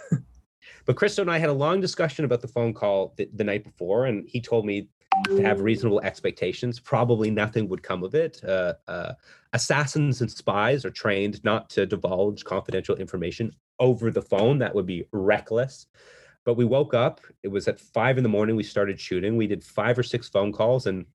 but 0.86 0.96
Christo 0.96 1.22
and 1.22 1.32
I 1.32 1.40
had 1.40 1.50
a 1.50 1.54
long 1.54 1.82
discussion 1.82 2.26
about 2.26 2.42
the 2.42 2.48
phone 2.48 2.74
call 2.74 3.14
the, 3.18 3.30
the 3.34 3.44
night 3.44 3.64
before, 3.64 4.06
and 4.06 4.28
he 4.28 4.40
told 4.40 4.66
me 4.66 4.88
to 5.26 5.42
have 5.42 5.62
reasonable 5.62 6.02
expectations. 6.02 6.80
Probably 6.80 7.32
nothing 7.32 7.68
would 7.70 7.84
come 7.84 8.04
of 8.04 8.16
it. 8.16 8.42
Uh, 8.44 8.74
uh, 8.88 9.14
assassins 9.54 10.22
and 10.22 10.30
spies 10.30 10.86
are 10.86 10.92
trained 10.92 11.44
not 11.44 11.70
to 11.72 11.86
divulge 11.86 12.44
confidential 12.44 12.96
information 12.96 13.54
over 13.80 14.12
the 14.12 14.22
phone. 14.22 14.60
That 14.60 14.76
would 14.76 14.86
be 14.86 15.06
reckless. 15.12 15.88
But 16.46 16.56
we 16.56 16.66
woke 16.66 16.94
up. 16.94 17.22
It 17.44 17.48
was 17.48 17.68
at 17.68 17.80
five 17.80 18.18
in 18.18 18.24
the 18.24 18.30
morning. 18.30 18.56
We 18.56 18.64
started 18.64 19.00
shooting. 19.00 19.36
We 19.36 19.48
did 19.48 19.64
five 19.64 19.98
or 19.98 20.04
six 20.04 20.30
phone 20.30 20.52
calls, 20.52 20.86
and 20.86 21.06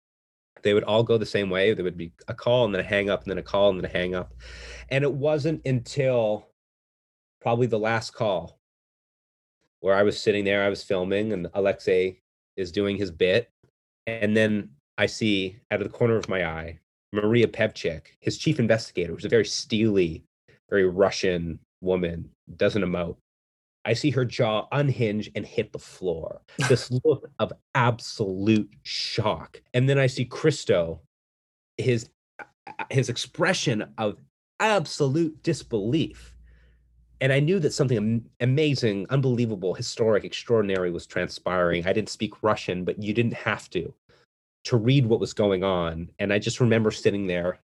they 0.63 0.75
would 0.75 0.85
all 0.85 1.03
go 1.03 1.19
the 1.19 1.27
same 1.27 1.51
way. 1.51 1.73
There 1.73 1.85
would 1.85 1.97
be 1.97 2.13
a 2.29 2.35
call 2.35 2.65
and 2.65 2.75
then 2.75 2.81
a 2.81 2.89
hang 2.89 3.09
up, 3.11 3.23
and 3.23 3.31
then 3.31 3.39
a 3.39 3.43
call 3.43 3.71
and 3.71 3.79
then 3.79 3.91
a 3.91 3.93
hang 3.93 4.15
up. 4.15 4.35
And 4.89 5.05
it 5.05 5.13
wasn't 5.13 5.65
until 5.65 6.49
probably 7.41 7.67
the 7.67 7.79
last 7.79 8.13
call 8.13 8.59
where 9.81 9.95
I 9.95 10.03
was 10.03 10.21
sitting 10.21 10.45
there, 10.45 10.63
I 10.63 10.69
was 10.69 10.83
filming, 10.83 11.33
and 11.33 11.49
Alexei 11.55 12.21
is 12.57 12.73
doing 12.73 12.97
his 12.97 13.11
bit. 13.11 13.51
And 14.07 14.37
then 14.37 14.71
I 14.99 15.07
see 15.07 15.59
out 15.71 15.81
of 15.81 15.91
the 15.91 15.97
corner 15.97 16.17
of 16.17 16.29
my 16.29 16.45
eye, 16.45 16.79
Maria 17.13 17.47
Pevchikh, 17.47 18.07
his 18.21 18.37
chief 18.37 18.59
investigator, 18.61 19.15
who's 19.15 19.25
a 19.25 19.29
very 19.31 19.45
steely, 19.45 20.25
very 20.69 20.87
Russian 20.87 21.59
woman, 21.81 22.31
doesn't 22.57 22.83
emote. 22.83 23.17
I 23.85 23.95
see 23.95 24.11
her 24.11 24.25
jaw 24.25 24.67
unhinge 24.73 25.31
and 25.35 25.47
hit 25.47 25.73
the 25.73 25.79
floor. 25.79 26.43
This 26.69 26.91
look 27.05 27.31
of 27.39 27.53
absolute 27.75 28.71
shock. 28.83 29.61
And 29.73 29.89
then 29.89 29.99
I 29.99 30.07
see 30.07 30.25
Christo, 30.25 31.01
his 31.77 32.09
his 32.91 33.09
expression 33.09 33.93
of 33.99 34.19
absolute 34.61 35.43
disbelief. 35.43 36.35
And 37.21 37.33
I 37.33 37.41
knew 37.41 37.59
that 37.59 37.73
something 37.73 38.25
amazing, 38.41 39.07
unbelievable, 39.11 39.75
historic, 39.75 40.25
extraordinary 40.25 40.91
was 40.91 41.07
transpiring. 41.07 41.87
I 41.87 41.93
didn't 41.93 42.09
speak 42.09 42.43
Russian, 42.43 42.85
but 42.85 43.03
you 43.03 43.13
didn't 43.13 43.35
have 43.35 43.69
to 43.71 43.93
to 44.65 44.77
read 44.77 45.07
what 45.07 45.21
was 45.21 45.33
going 45.33 45.65
on. 45.65 46.11
And 46.19 46.33
I 46.33 46.39
just 46.39 46.61
remember 46.61 46.91
sitting 46.91 47.27
there 47.27 47.61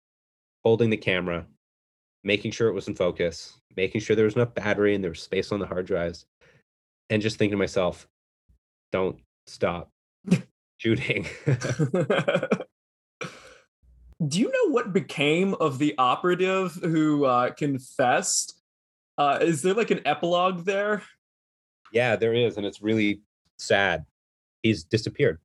holding 0.63 0.89
the 0.89 0.98
camera, 0.98 1.45
making 2.25 2.51
sure 2.51 2.67
it 2.67 2.74
was 2.74 2.89
in 2.89 2.96
focus, 2.96 3.62
making 3.77 4.01
sure 4.01 4.15
there 4.15 4.25
was 4.25 4.36
enough 4.36 4.53
battery 4.53 4.96
and 4.96 5.03
there 5.03 5.12
was 5.12 5.22
space 5.22 5.51
on 5.51 5.60
the 5.60 5.67
hard 5.67 5.86
drives, 5.86 6.25
and 7.10 7.22
just 7.22 7.38
thinking 7.38 7.51
to 7.51 7.58
myself, 7.58 8.08
don't 8.91 9.20
stop 9.46 9.91
shooting. 10.77 11.27
Do 14.25 14.39
you 14.39 14.48
know 14.48 14.72
what 14.72 14.91
became 14.91 15.53
of 15.55 15.77
the 15.77 15.94
operative 15.98 16.74
who 16.82 17.25
uh, 17.25 17.51
confessed? 17.51 18.60
Uh, 19.17 19.38
is 19.41 19.62
there 19.62 19.74
like 19.74 19.91
an 19.91 20.01
epilogue 20.05 20.65
there? 20.65 21.03
Yeah, 21.91 22.15
there 22.15 22.34
is, 22.34 22.58
and 22.58 22.65
it's 22.65 22.82
really 22.82 23.22
sad. 23.60 24.05
He's 24.63 24.84
disappeared. 24.84 25.39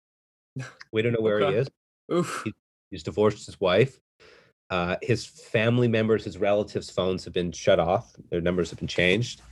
We 0.93 1.03
don't 1.03 1.13
know 1.13 1.21
where 1.21 1.41
okay. 1.41 1.53
he 1.53 1.59
is. 1.59 1.69
Oof. 2.13 2.43
He, 2.45 2.53
he's 2.91 3.05
divorced 3.05 3.47
his 3.47 3.61
wife. 3.61 4.01
Uh, 4.71 4.97
his 5.03 5.27
family 5.27 5.89
members, 5.89 6.25
his 6.25 6.39
relatives' 6.39 6.91
phones 6.91 7.25
have 7.25 7.35
been 7.35 7.51
shut 7.51 7.81
off. 7.81 8.15
Their 8.31 8.41
numbers 8.41 8.71
have 8.71 8.79
been 8.79 8.89
changed. 8.89 9.43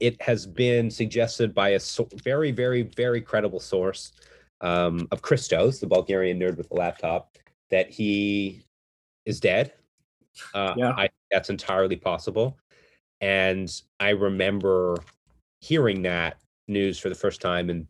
It 0.00 0.20
has 0.20 0.46
been 0.46 0.90
suggested 0.90 1.54
by 1.54 1.70
a 1.70 1.80
so- 1.80 2.08
very, 2.24 2.50
very, 2.50 2.82
very 2.82 3.20
credible 3.20 3.60
source 3.60 4.12
um, 4.60 5.06
of 5.12 5.22
Christos, 5.22 5.78
the 5.78 5.86
Bulgarian 5.86 6.40
nerd 6.40 6.56
with 6.56 6.68
the 6.68 6.74
laptop, 6.74 7.38
that 7.70 7.88
he 7.90 8.62
is 9.24 9.38
dead. 9.38 9.72
Uh, 10.52 10.74
yeah. 10.76 10.92
I, 10.96 11.08
that's 11.30 11.50
entirely 11.50 11.96
possible. 11.96 12.58
And 13.20 13.70
I 14.00 14.10
remember 14.10 14.96
hearing 15.60 16.02
that 16.02 16.38
news 16.66 16.98
for 16.98 17.08
the 17.08 17.14
first 17.14 17.40
time, 17.40 17.70
and 17.70 17.86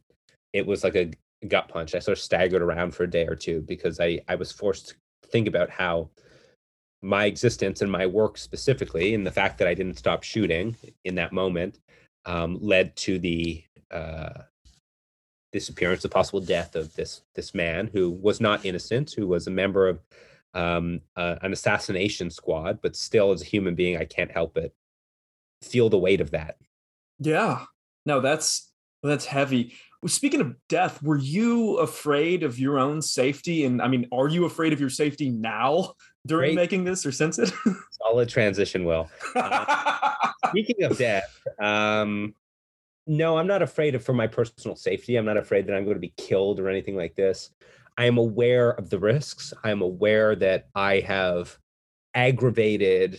it 0.52 0.66
was 0.66 0.84
like 0.84 0.96
a 0.96 1.10
gut 1.48 1.68
punch. 1.68 1.94
I 1.94 1.98
sort 1.98 2.18
of 2.18 2.22
staggered 2.22 2.62
around 2.62 2.94
for 2.94 3.04
a 3.04 3.10
day 3.10 3.26
or 3.26 3.34
two 3.34 3.62
because 3.62 4.00
I, 4.00 4.20
I 4.28 4.34
was 4.34 4.52
forced 4.52 4.88
to 4.88 5.28
think 5.28 5.48
about 5.48 5.70
how 5.70 6.10
my 7.04 7.26
existence 7.26 7.82
and 7.82 7.92
my 7.92 8.06
work 8.06 8.38
specifically, 8.38 9.14
and 9.14 9.26
the 9.26 9.30
fact 9.30 9.58
that 9.58 9.68
I 9.68 9.74
didn't 9.74 9.98
stop 9.98 10.22
shooting 10.22 10.76
in 11.04 11.14
that 11.16 11.32
moment, 11.32 11.78
um, 12.24 12.58
led 12.60 12.96
to 12.96 13.18
the 13.18 13.62
uh, 13.90 14.42
disappearance, 15.52 16.02
the 16.02 16.08
possible 16.08 16.40
death 16.40 16.74
of 16.74 16.94
this 16.94 17.22
this 17.34 17.54
man 17.54 17.90
who 17.92 18.10
was 18.10 18.40
not 18.40 18.64
innocent, 18.64 19.12
who 19.12 19.28
was 19.28 19.46
a 19.46 19.50
member 19.50 19.88
of 19.88 20.00
um, 20.54 21.00
uh, 21.16 21.36
an 21.42 21.52
assassination 21.52 22.30
squad, 22.30 22.80
but 22.82 22.96
still, 22.96 23.32
as 23.32 23.42
a 23.42 23.46
human 23.46 23.74
being, 23.74 23.96
I 23.98 24.06
can't 24.06 24.32
help 24.32 24.56
it 24.56 24.74
feel 25.62 25.90
the 25.90 25.98
weight 25.98 26.20
of 26.20 26.30
that. 26.30 26.56
Yeah, 27.18 27.64
no, 28.06 28.20
that's 28.20 28.72
that's 29.02 29.26
heavy. 29.26 29.74
Speaking 30.06 30.40
of 30.40 30.54
death, 30.68 31.02
were 31.02 31.18
you 31.18 31.78
afraid 31.78 32.42
of 32.42 32.58
your 32.58 32.78
own 32.78 33.02
safety? 33.02 33.64
And 33.64 33.80
I 33.80 33.88
mean, 33.88 34.06
are 34.12 34.28
you 34.28 34.44
afraid 34.44 34.72
of 34.72 34.80
your 34.80 34.90
safety 34.90 35.30
now 35.30 35.94
during 36.26 36.54
Great. 36.54 36.62
making 36.62 36.84
this 36.84 37.04
or 37.04 37.12
since 37.12 37.38
it? 37.38 37.52
Solid 38.02 38.28
transition, 38.28 38.84
Will. 38.84 39.10
Uh, 39.34 40.28
speaking 40.48 40.84
of 40.84 40.96
death, 40.96 41.40
um, 41.60 42.34
no, 43.06 43.36
I'm 43.36 43.46
not 43.46 43.62
afraid 43.62 43.94
of 43.94 44.02
for 44.02 44.14
my 44.14 44.26
personal 44.26 44.76
safety. 44.76 45.16
I'm 45.16 45.26
not 45.26 45.36
afraid 45.36 45.66
that 45.66 45.74
I'm 45.74 45.84
going 45.84 45.96
to 45.96 46.00
be 46.00 46.14
killed 46.16 46.58
or 46.58 46.68
anything 46.68 46.96
like 46.96 47.14
this. 47.14 47.50
I 47.98 48.06
am 48.06 48.18
aware 48.18 48.70
of 48.70 48.90
the 48.90 48.98
risks. 48.98 49.52
I 49.62 49.70
am 49.70 49.82
aware 49.82 50.34
that 50.36 50.68
I 50.74 51.00
have 51.00 51.58
aggravated 52.14 53.18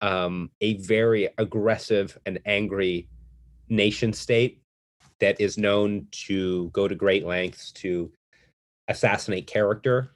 um, 0.00 0.50
a 0.60 0.74
very 0.78 1.28
aggressive 1.38 2.18
and 2.24 2.38
angry 2.46 3.08
nation 3.68 4.12
state 4.12 4.62
that 5.20 5.40
is 5.40 5.58
known 5.58 6.06
to 6.10 6.70
go 6.70 6.88
to 6.88 6.94
great 6.94 7.26
lengths 7.26 7.72
to 7.72 8.10
assassinate 8.88 9.46
character, 9.46 10.14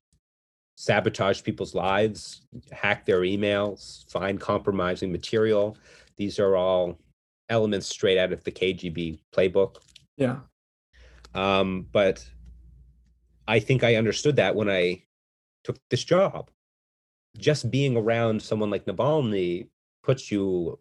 sabotage 0.83 1.45
people's 1.45 1.77
lives, 1.77 2.41
hack 2.73 3.07
their 3.07 3.21
emails, 3.21 4.05
find 4.11 4.41
compromising 4.41 5.13
material. 5.13 5.77
These 6.17 6.41
are 6.41 6.57
all 6.57 6.99
elements 7.49 7.87
straight 7.87 8.19
out 8.19 8.33
of 8.33 8.43
the 8.43 8.51
KGB 8.51 9.21
playbook. 9.33 9.77
Yeah. 10.17 10.39
Um, 11.37 11.87
but 11.93 12.29
I 13.47 13.61
think 13.61 13.85
I 13.85 13.95
understood 13.95 14.35
that 14.37 14.57
when 14.57 14.69
I 14.69 15.05
took 15.63 15.77
this 15.89 16.03
job. 16.03 16.51
Just 17.39 17.71
being 17.71 17.97
around 17.97 18.43
someone 18.43 18.71
like 18.71 18.85
Navalny 18.85 19.69
puts 20.03 20.33
you 20.33 20.81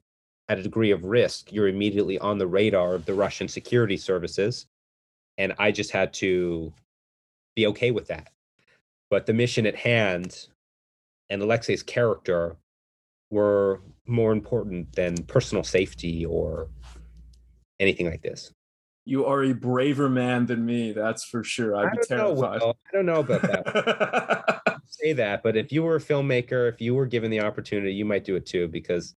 at 0.49 0.57
a 0.57 0.63
degree 0.63 0.89
of 0.89 1.05
risk. 1.05 1.53
You're 1.53 1.67
immediately 1.67 2.17
on 2.17 2.39
the 2.39 2.47
radar 2.47 2.95
of 2.95 3.05
the 3.05 3.13
Russian 3.13 3.47
security 3.47 3.97
services. 3.97 4.65
And 5.37 5.53
I 5.59 5.71
just 5.71 5.91
had 5.91 6.11
to 6.15 6.73
be 7.55 7.67
okay 7.67 7.91
with 7.91 8.07
that. 8.07 8.31
But 9.11 9.27
the 9.27 9.33
mission 9.33 9.67
at 9.67 9.75
hand 9.75 10.47
and 11.29 11.41
Alexei's 11.41 11.83
character 11.83 12.55
were 13.29 13.81
more 14.07 14.31
important 14.31 14.93
than 14.93 15.23
personal 15.25 15.63
safety 15.63 16.25
or 16.25 16.69
anything 17.79 18.09
like 18.09 18.23
this. 18.23 18.53
You 19.05 19.25
are 19.25 19.43
a 19.43 19.53
braver 19.53 20.09
man 20.09 20.45
than 20.45 20.65
me, 20.65 20.93
that's 20.93 21.25
for 21.25 21.43
sure. 21.43 21.75
I'd 21.75 21.91
be 21.91 21.97
don't 22.07 22.17
know, 22.17 22.41
terrified. 22.41 22.61
I 22.61 22.91
don't 22.93 23.05
know 23.05 23.19
about 23.19 23.41
that. 23.41 24.81
Say 24.87 25.13
that, 25.13 25.43
but 25.43 25.57
if 25.57 25.71
you 25.71 25.83
were 25.83 25.97
a 25.97 25.99
filmmaker, 25.99 26.71
if 26.71 26.79
you 26.79 26.95
were 26.95 27.05
given 27.05 27.31
the 27.31 27.41
opportunity, 27.41 27.93
you 27.93 28.05
might 28.05 28.23
do 28.23 28.35
it 28.35 28.45
too 28.45 28.67
because 28.67 29.15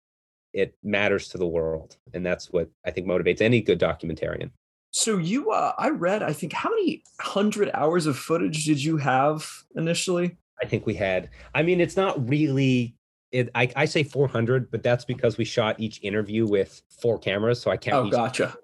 it 0.53 0.75
matters 0.83 1.29
to 1.29 1.39
the 1.39 1.47
world, 1.47 1.97
and 2.15 2.25
that's 2.25 2.51
what 2.51 2.69
I 2.85 2.91
think 2.91 3.07
motivates 3.07 3.41
any 3.41 3.61
good 3.61 3.79
documentarian. 3.79 4.51
So 4.97 5.19
you, 5.19 5.51
uh, 5.51 5.73
I 5.77 5.91
read, 5.91 6.23
I 6.23 6.33
think, 6.33 6.53
how 6.53 6.71
many 6.71 7.03
hundred 7.21 7.69
hours 7.75 8.07
of 8.07 8.17
footage 8.17 8.65
did 8.65 8.83
you 8.83 8.97
have 8.97 9.45
initially? 9.75 10.37
I 10.63 10.67
think 10.67 10.87
we 10.87 10.95
had. 10.95 11.31
I 11.53 11.65
mean, 11.65 11.81
it's 11.81 11.97
not 11.97 12.29
really. 12.29 12.95
It, 13.33 13.51
I, 13.57 13.69
I 13.75 13.87
say 13.87 14.05
400, 14.05 14.71
but 14.71 14.85
that's 14.85 15.05
because 15.05 15.37
we 15.37 15.45
shot 15.45 15.81
each 15.81 16.01
interview 16.05 16.47
with 16.47 16.81
four 16.89 17.19
cameras, 17.19 17.61
so 17.61 17.73
I 17.73 17.77
count. 17.77 18.07
Oh, 18.07 18.11
gotcha. 18.11 18.57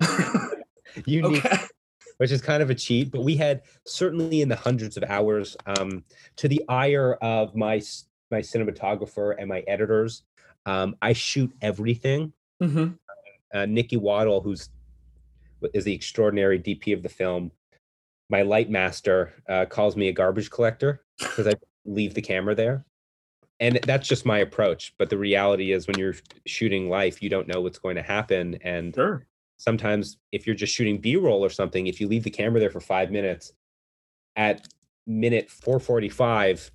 you 1.04 1.22
need, 1.22 1.42
which 2.18 2.30
is 2.30 2.40
kind 2.40 2.62
of 2.62 2.70
a 2.70 2.76
cheat. 2.76 3.10
But 3.10 3.24
we 3.24 3.34
had 3.34 3.62
certainly 3.84 4.40
in 4.40 4.48
the 4.48 4.54
hundreds 4.54 4.96
of 4.96 5.02
hours. 5.02 5.56
Um, 5.66 6.04
to 6.36 6.46
the 6.46 6.62
ire 6.68 7.14
of 7.14 7.56
my 7.56 7.82
my 8.30 8.38
cinematographer 8.38 9.34
and 9.36 9.48
my 9.48 9.64
editors, 9.66 10.22
um, 10.64 10.94
I 11.02 11.12
shoot 11.12 11.52
everything. 11.60 12.32
Mm-hmm. 12.62 12.92
Uh, 13.52 13.64
Niki 13.66 13.98
Waltl, 13.98 14.44
who's 14.44 14.68
is 15.74 15.84
the 15.84 15.94
extraordinary 15.94 16.58
DP 16.58 16.92
of 16.94 17.02
the 17.02 17.08
film, 17.08 17.50
my 18.28 18.42
light 18.42 18.70
master 18.70 19.34
uh, 19.48 19.66
calls 19.66 19.96
me 19.96 20.08
a 20.08 20.12
garbage 20.12 20.50
collector 20.50 21.02
because 21.18 21.46
I 21.46 21.54
leave 21.84 22.14
the 22.14 22.22
camera 22.22 22.54
there. 22.54 22.84
And 23.58 23.78
that's 23.82 24.08
just 24.08 24.24
my 24.24 24.38
approach. 24.38 24.94
But 24.98 25.10
the 25.10 25.18
reality 25.18 25.72
is, 25.72 25.86
when 25.86 25.98
you're 25.98 26.14
shooting 26.46 26.88
life, 26.88 27.22
you 27.22 27.28
don't 27.28 27.48
know 27.48 27.60
what's 27.60 27.78
going 27.78 27.96
to 27.96 28.02
happen. 28.02 28.56
And 28.62 28.94
sure. 28.94 29.26
sometimes, 29.58 30.16
if 30.32 30.46
you're 30.46 30.56
just 30.56 30.74
shooting 30.74 30.98
B 30.98 31.16
roll 31.16 31.44
or 31.44 31.50
something, 31.50 31.86
if 31.86 32.00
you 32.00 32.08
leave 32.08 32.24
the 32.24 32.30
camera 32.30 32.60
there 32.60 32.70
for 32.70 32.80
five 32.80 33.10
minutes, 33.10 33.52
at 34.36 34.66
minute 35.06 35.50
445, 35.50 36.70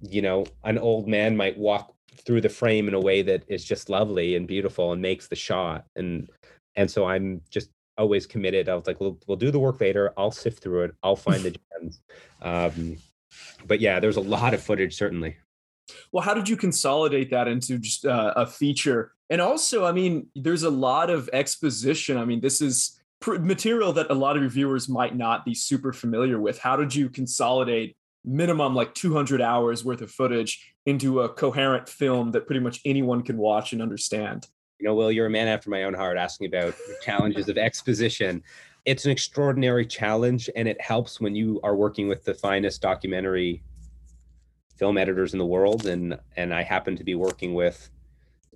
you 0.00 0.22
know, 0.22 0.46
an 0.64 0.78
old 0.78 1.06
man 1.06 1.36
might 1.36 1.58
walk 1.58 1.94
through 2.24 2.40
the 2.40 2.48
frame 2.48 2.88
in 2.88 2.94
a 2.94 3.00
way 3.00 3.22
that 3.22 3.44
is 3.48 3.64
just 3.64 3.90
lovely 3.90 4.36
and 4.36 4.46
beautiful 4.46 4.92
and 4.92 5.02
makes 5.02 5.28
the 5.28 5.36
shot. 5.36 5.84
And 5.96 6.28
and 6.76 6.90
so 6.90 7.06
I'm 7.06 7.42
just 7.50 7.68
always 7.98 8.26
committed. 8.26 8.68
I 8.68 8.74
was 8.74 8.86
like, 8.86 9.00
we'll 9.00 9.18
we'll 9.26 9.36
do 9.36 9.50
the 9.50 9.58
work 9.58 9.80
later. 9.80 10.12
I'll 10.16 10.30
sift 10.30 10.62
through 10.62 10.84
it. 10.84 10.94
I'll 11.02 11.16
find 11.28 11.42
the 11.42 11.56
gems. 11.80 12.00
Um, 12.40 12.96
but 13.66 13.80
yeah, 13.80 14.00
there's 14.00 14.16
a 14.16 14.20
lot 14.20 14.54
of 14.54 14.62
footage 14.62 14.96
certainly. 14.96 15.36
Well, 16.12 16.22
how 16.22 16.34
did 16.34 16.48
you 16.48 16.56
consolidate 16.56 17.30
that 17.30 17.48
into 17.48 17.78
just 17.78 18.06
uh, 18.06 18.32
a 18.36 18.46
feature? 18.46 19.12
And 19.30 19.40
also, 19.40 19.84
I 19.84 19.92
mean, 19.92 20.26
there's 20.34 20.62
a 20.62 20.70
lot 20.70 21.10
of 21.10 21.28
exposition. 21.32 22.16
I 22.16 22.24
mean, 22.24 22.40
this 22.40 22.60
is 22.60 23.00
pr- 23.20 23.38
material 23.38 23.92
that 23.94 24.10
a 24.10 24.14
lot 24.14 24.36
of 24.36 24.42
your 24.42 24.50
viewers 24.50 24.88
might 24.88 25.16
not 25.16 25.44
be 25.44 25.54
super 25.54 25.92
familiar 25.92 26.38
with. 26.38 26.58
How 26.58 26.76
did 26.76 26.94
you 26.94 27.08
consolidate 27.08 27.96
minimum 28.24 28.74
like 28.74 28.94
200 28.94 29.40
hours 29.40 29.84
worth 29.84 30.02
of 30.02 30.10
footage 30.10 30.74
into 30.86 31.20
a 31.22 31.28
coherent 31.28 31.88
film 31.88 32.32
that 32.32 32.46
pretty 32.46 32.60
much 32.60 32.80
anyone 32.84 33.22
can 33.22 33.38
watch 33.38 33.72
and 33.72 33.82
understand? 33.82 34.46
You 34.82 34.88
know, 34.88 34.96
Will, 34.96 35.12
you're 35.12 35.26
a 35.26 35.30
man 35.30 35.46
after 35.46 35.70
my 35.70 35.84
own 35.84 35.94
heart 35.94 36.16
asking 36.16 36.48
about 36.48 36.74
challenges 37.02 37.48
of 37.48 37.56
exposition. 37.56 38.42
It's 38.84 39.04
an 39.04 39.12
extraordinary 39.12 39.86
challenge, 39.86 40.50
and 40.56 40.66
it 40.66 40.80
helps 40.80 41.20
when 41.20 41.36
you 41.36 41.60
are 41.62 41.76
working 41.76 42.08
with 42.08 42.24
the 42.24 42.34
finest 42.34 42.82
documentary 42.82 43.62
film 44.74 44.98
editors 44.98 45.34
in 45.34 45.38
the 45.38 45.46
world. 45.46 45.86
And 45.86 46.18
and 46.36 46.52
I 46.52 46.64
happen 46.64 46.96
to 46.96 47.04
be 47.04 47.14
working 47.14 47.54
with 47.54 47.90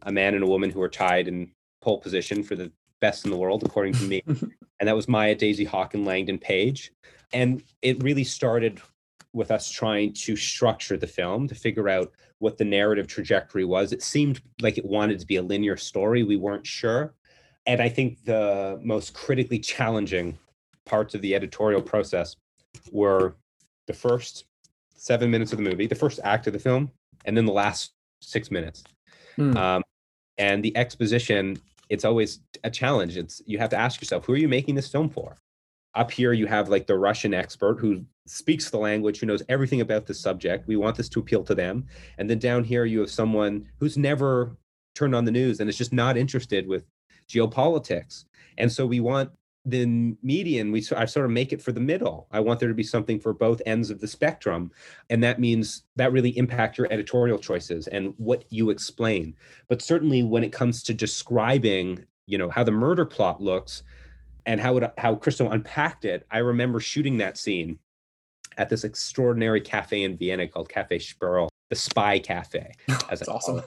a 0.02 0.10
man 0.10 0.34
and 0.34 0.42
a 0.42 0.48
woman 0.48 0.68
who 0.68 0.82
are 0.82 0.88
tied 0.88 1.28
in 1.28 1.52
pole 1.80 2.00
position 2.00 2.42
for 2.42 2.56
the 2.56 2.72
best 3.00 3.24
in 3.24 3.30
the 3.30 3.36
world, 3.36 3.62
according 3.62 3.92
to 3.92 4.02
me. 4.02 4.20
and 4.26 4.88
that 4.88 4.96
was 4.96 5.06
Maya 5.06 5.36
Daisy 5.36 5.64
Hawke 5.64 5.94
and 5.94 6.04
Langdon 6.04 6.38
Page. 6.38 6.90
And 7.32 7.62
it 7.82 8.02
really 8.02 8.24
started 8.24 8.80
with 9.32 9.52
us 9.52 9.70
trying 9.70 10.12
to 10.14 10.34
structure 10.34 10.96
the 10.96 11.06
film 11.06 11.46
to 11.46 11.54
figure 11.54 11.88
out 11.88 12.10
what 12.38 12.58
the 12.58 12.64
narrative 12.64 13.06
trajectory 13.06 13.64
was. 13.64 13.92
It 13.92 14.02
seemed 14.02 14.40
like 14.60 14.78
it 14.78 14.84
wanted 14.84 15.18
to 15.20 15.26
be 15.26 15.36
a 15.36 15.42
linear 15.42 15.76
story. 15.76 16.22
We 16.22 16.36
weren't 16.36 16.66
sure. 16.66 17.14
And 17.66 17.80
I 17.80 17.88
think 17.88 18.24
the 18.24 18.78
most 18.82 19.14
critically 19.14 19.58
challenging 19.58 20.38
parts 20.84 21.14
of 21.14 21.22
the 21.22 21.34
editorial 21.34 21.82
process 21.82 22.36
were 22.92 23.36
the 23.86 23.92
first 23.92 24.44
seven 24.94 25.30
minutes 25.30 25.52
of 25.52 25.58
the 25.58 25.64
movie, 25.64 25.86
the 25.86 25.94
first 25.94 26.20
act 26.24 26.46
of 26.46 26.52
the 26.52 26.58
film, 26.58 26.90
and 27.24 27.36
then 27.36 27.46
the 27.46 27.52
last 27.52 27.92
six 28.20 28.50
minutes. 28.50 28.84
Hmm. 29.36 29.56
Um, 29.56 29.82
and 30.38 30.62
the 30.62 30.76
exposition, 30.76 31.58
it's 31.88 32.04
always 32.04 32.40
a 32.64 32.70
challenge. 32.70 33.16
It's 33.16 33.42
you 33.46 33.58
have 33.58 33.70
to 33.70 33.76
ask 33.76 34.00
yourself, 34.00 34.26
who 34.26 34.34
are 34.34 34.38
you 34.38 34.48
making 34.48 34.74
this 34.74 34.88
film 34.88 35.08
for? 35.08 35.38
Up 35.96 36.10
here, 36.10 36.32
you 36.32 36.46
have 36.46 36.68
like 36.68 36.86
the 36.86 36.98
Russian 36.98 37.34
expert 37.34 37.80
who 37.80 38.04
speaks 38.26 38.70
the 38.70 38.78
language, 38.78 39.18
who 39.18 39.26
knows 39.26 39.42
everything 39.48 39.80
about 39.80 40.06
the 40.06 40.14
subject. 40.14 40.68
We 40.68 40.76
want 40.76 40.96
this 40.96 41.08
to 41.10 41.20
appeal 41.20 41.42
to 41.44 41.54
them. 41.54 41.86
And 42.18 42.28
then 42.28 42.38
down 42.38 42.64
here, 42.64 42.84
you 42.84 43.00
have 43.00 43.10
someone 43.10 43.66
who's 43.80 43.96
never 43.96 44.56
turned 44.94 45.14
on 45.14 45.24
the 45.24 45.30
news 45.30 45.58
and 45.58 45.68
is 45.70 45.78
just 45.78 45.92
not 45.92 46.16
interested 46.16 46.68
with 46.68 46.84
geopolitics. 47.28 48.24
And 48.58 48.70
so 48.70 48.86
we 48.86 49.00
want 49.00 49.30
the 49.66 50.14
median. 50.22 50.70
We 50.70 50.86
I 50.96 51.04
sort 51.06 51.26
of 51.26 51.32
make 51.32 51.52
it 51.52 51.60
for 51.60 51.72
the 51.72 51.80
middle. 51.80 52.28
I 52.30 52.40
want 52.40 52.60
there 52.60 52.68
to 52.68 52.74
be 52.74 52.84
something 52.84 53.18
for 53.18 53.32
both 53.32 53.60
ends 53.66 53.90
of 53.90 54.00
the 54.00 54.06
spectrum, 54.06 54.70
and 55.10 55.22
that 55.24 55.40
means 55.40 55.82
that 55.96 56.12
really 56.12 56.38
impact 56.38 56.78
your 56.78 56.86
editorial 56.92 57.38
choices 57.38 57.88
and 57.88 58.14
what 58.16 58.44
you 58.50 58.70
explain. 58.70 59.34
But 59.68 59.82
certainly, 59.82 60.22
when 60.22 60.44
it 60.44 60.52
comes 60.52 60.84
to 60.84 60.94
describing, 60.94 62.04
you 62.26 62.38
know, 62.38 62.48
how 62.48 62.62
the 62.62 62.70
murder 62.70 63.04
plot 63.04 63.42
looks 63.42 63.82
and 64.46 64.60
how 64.60 64.76
it 64.78 64.92
how 64.96 65.16
Christo 65.16 65.50
unpacked 65.50 66.04
it, 66.04 66.26
I 66.30 66.38
remember 66.38 66.80
shooting 66.80 67.18
that 67.18 67.36
scene 67.36 67.78
at 68.56 68.68
this 68.68 68.84
extraordinary 68.84 69.60
cafe 69.60 70.04
in 70.04 70.16
Vienna 70.16 70.48
called 70.48 70.68
Cafe 70.68 70.98
Sperl, 70.98 71.48
the 71.68 71.76
spy 71.76 72.18
cafe. 72.18 72.72
As 72.88 73.20
That's 73.20 73.28
awesome. 73.28 73.62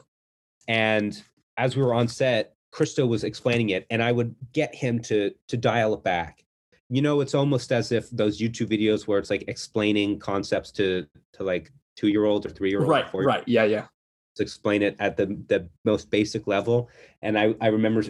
And 0.68 1.22
as 1.58 1.76
we 1.76 1.84
were 1.84 1.94
on 1.94 2.08
set, 2.08 2.56
Christo 2.72 3.06
was 3.06 3.24
explaining 3.24 3.70
it, 3.70 3.86
and 3.90 4.02
I 4.02 4.12
would 4.12 4.36
get 4.54 4.74
him 4.74 5.00
to 5.04 5.32
to 5.48 5.58
dial 5.58 5.94
it 5.94 6.04
back. 6.04 6.46
You 6.90 7.02
know, 7.02 7.22
it's 7.22 7.36
almost 7.36 7.72
as 7.72 7.92
if 7.92 8.10
those 8.10 8.40
YouTube 8.40 8.68
videos 8.68 9.08
where 9.08 9.20
it's 9.20 9.30
like 9.30 9.44
explaining 9.48 10.20
concepts 10.20 10.72
to 10.74 11.06
to 11.34 11.44
like 11.44 11.72
two 11.96 12.08
year 12.08 12.26
olds 12.26 12.46
or 12.46 12.50
three 12.50 12.70
year 12.70 12.80
olds. 12.80 12.90
Right, 12.90 13.14
right. 13.14 13.44
Yeah, 13.48 13.64
yeah. 13.64 13.88
To 14.36 14.44
explain 14.44 14.84
it 14.84 14.96
at 15.00 15.18
the 15.18 15.26
the 15.48 15.68
most 15.84 16.10
basic 16.10 16.48
level, 16.48 16.90
and 17.22 17.38
I 17.38 17.56
I 17.60 17.68
remember 17.68 18.04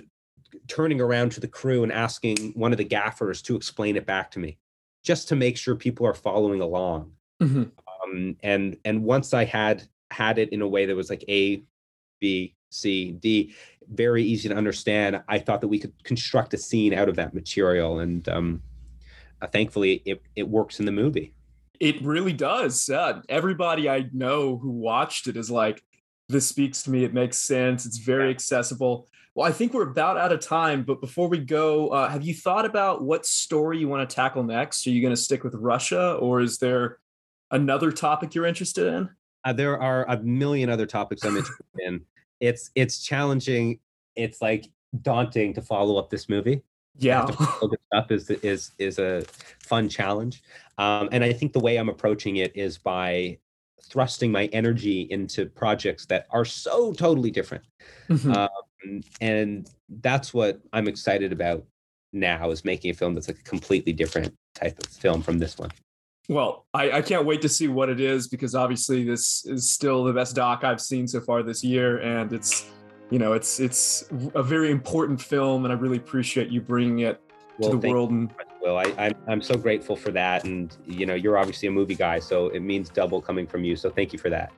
turning 0.68 1.02
around 1.02 1.32
to 1.34 1.40
the 1.40 1.48
crew 1.48 1.84
and 1.84 1.92
asking 1.92 2.54
one 2.56 2.72
of 2.72 2.78
the 2.78 2.84
gaffers 2.84 3.42
to 3.44 3.56
explain 3.56 3.96
it 3.96 4.06
back 4.06 4.32
to 4.32 4.40
me 4.40 4.58
just 5.04 5.28
to 5.30 5.36
make 5.36 5.58
sure 5.58 5.76
people 5.76 6.06
are 6.06 6.14
following 6.14 6.62
along. 6.62 7.12
Mhm. 7.42 7.72
Um, 8.04 8.38
and 8.44 8.78
and 8.86 9.04
once 9.04 9.34
I 9.34 9.46
had 9.46 9.84
had 10.12 10.38
it 10.38 10.50
in 10.50 10.62
a 10.62 10.68
way 10.68 10.86
that 10.86 10.96
was 10.96 11.10
like 11.10 11.24
A, 11.30 11.64
B, 12.20 12.56
C, 12.70 13.12
D, 13.12 13.54
very 13.92 14.24
easy 14.24 14.50
to 14.50 14.56
understand, 14.56 15.22
I 15.28 15.40
thought 15.40 15.62
that 15.62 15.68
we 15.68 15.80
could 15.80 15.94
construct 16.04 16.54
a 16.54 16.58
scene 16.58 16.94
out 16.94 17.10
of 17.10 17.16
that 17.16 17.34
material, 17.34 18.00
and 18.00 18.28
um, 18.30 18.62
uh, 19.42 19.48
thankfully, 19.48 20.02
it 20.06 20.22
it 20.36 20.48
works 20.48 20.80
in 20.80 20.86
the 20.86 20.92
movie. 20.92 21.34
It 21.80 22.02
really 22.02 22.34
does. 22.34 22.90
Uh, 22.90 23.22
everybody 23.30 23.90
I 23.90 24.10
know 24.12 24.58
who 24.58 24.70
watched 24.70 25.28
it 25.28 25.38
is 25.38 25.50
like, 25.50 25.82
this 26.28 26.46
speaks 26.46 26.84
to 26.84 26.92
me. 26.92 27.06
It 27.06 27.14
makes 27.14 27.38
sense. 27.38 27.86
It's 27.86 28.00
very 28.00 28.30
accessible. 28.30 29.08
Well, 29.36 29.48
I 29.48 29.52
think 29.52 29.74
we're 29.74 29.90
about 29.90 30.18
out 30.18 30.32
of 30.32 30.40
time, 30.40 30.84
but 30.84 31.00
before 31.02 31.28
we 31.28 31.38
go, 31.38 31.90
uh, 31.90 32.10
have 32.10 32.24
you 32.24 32.34
thought 32.34 32.66
about 32.66 33.04
what 33.04 33.26
story 33.26 33.78
you 33.78 33.88
want 33.88 34.10
to 34.10 34.14
tackle 34.14 34.44
next? 34.44 34.86
Are 34.88 34.90
you 34.90 35.02
going 35.02 35.16
to 35.16 35.22
stick 35.22 35.44
with 35.44 35.54
Russia, 35.56 36.14
or 36.16 36.42
is 36.42 36.58
there 36.58 36.98
another 37.52 37.92
topic 37.92 38.36
you're 38.36 38.46
interested 38.46 38.88
in? 38.88 39.10
Uh, 39.46 39.54
there 39.54 39.80
are 39.80 40.06
a 40.10 40.18
million 40.22 40.70
other 40.70 40.86
topics 40.86 41.24
I'm 41.24 41.38
interested 41.38 41.66
in. 41.80 42.02
It's 42.40 42.72
it's 42.76 43.04
challenging. 43.04 43.80
It's 44.16 44.42
like 44.42 44.66
daunting 45.02 45.54
to 45.54 45.62
follow 45.62 45.98
up 45.98 46.10
this 46.10 46.28
movie. 46.28 46.64
Yeah. 46.98 47.26
To 47.26 47.34
follow 47.34 47.70
this 47.70 47.80
up 47.94 48.12
is 48.12 48.30
is 48.30 48.72
is 48.78 49.00
a 49.00 49.24
fun 49.64 49.90
challenge, 49.90 50.44
um, 50.78 51.10
and 51.12 51.24
I 51.24 51.32
think 51.34 51.54
the 51.54 51.60
way 51.60 51.78
I'm 51.78 51.90
approaching 51.90 52.38
it 52.38 52.52
is 52.56 52.78
by 52.78 53.38
thrusting 53.84 54.32
my 54.32 54.46
energy 54.48 55.08
into 55.10 55.46
projects 55.46 56.06
that 56.08 56.28
are 56.32 56.46
so 56.46 56.94
totally 56.94 57.32
different. 57.32 57.64
Mhm. 58.10 58.36
Um, 58.36 58.50
Mm, 58.86 59.06
and 59.22 59.70
that's 60.02 60.34
what 60.34 60.60
I'm 60.74 60.88
excited 60.88 61.32
about 61.32 61.66
now 62.12 62.50
is 62.52 62.66
making 62.66 62.92
a 62.92 62.94
film 62.94 63.14
that's 63.14 63.28
like 63.28 63.40
a 63.40 63.44
completely 63.44 63.94
different 63.94 64.34
type 64.56 64.78
of 64.80 64.90
film 64.90 65.22
from 65.22 65.38
this 65.38 65.58
one. 65.58 65.70
Well, 66.28 66.66
I, 66.74 66.92
I 66.92 67.02
can't 67.02 67.26
wait 67.26 67.42
to 67.42 67.50
see 67.50 67.68
what 67.68 67.90
it 67.90 68.00
is 68.00 68.28
because 68.28 68.54
obviously 68.54 69.04
this 69.04 69.46
is 69.46 69.70
still 69.70 70.04
the 70.04 70.14
best 70.14 70.36
doc 70.36 70.64
I've 70.64 70.82
seen 70.82 71.08
so 71.08 71.22
far 71.22 71.42
this 71.42 71.64
year, 71.64 72.00
and 72.00 72.32
it's 72.32 72.70
you 73.10 73.18
know 73.18 73.34
it's 73.34 73.60
it's 73.60 74.08
a 74.36 74.44
very 74.44 74.70
important 74.70 75.20
film, 75.20 75.66
and 75.66 75.74
I 75.74 75.76
really 75.76 75.98
appreciate 75.98 76.50
you 76.50 76.62
bringing 76.62 77.00
it 77.00 77.20
Well, 77.58 77.72
to 77.72 77.78
the 77.78 77.92
world. 77.92 78.12
And 78.12 78.32
Will, 78.62 78.78
I, 78.78 78.94
I'm, 78.98 79.16
I'm 79.28 79.42
so 79.42 79.56
grateful 79.56 79.96
for 79.96 80.12
that. 80.12 80.44
And, 80.44 80.76
you 80.86 81.06
know, 81.06 81.16
you're 81.16 81.38
obviously 81.38 81.68
a 81.68 81.72
movie 81.72 81.96
guy, 81.96 82.20
so 82.20 82.50
it 82.50 82.60
means 82.60 82.90
double 82.90 83.22
coming 83.22 83.48
from 83.48 83.64
you. 83.64 83.76
So 83.76 83.90
thank 83.90 84.12
you 84.12 84.20
for 84.20 84.30
that. 84.30 84.52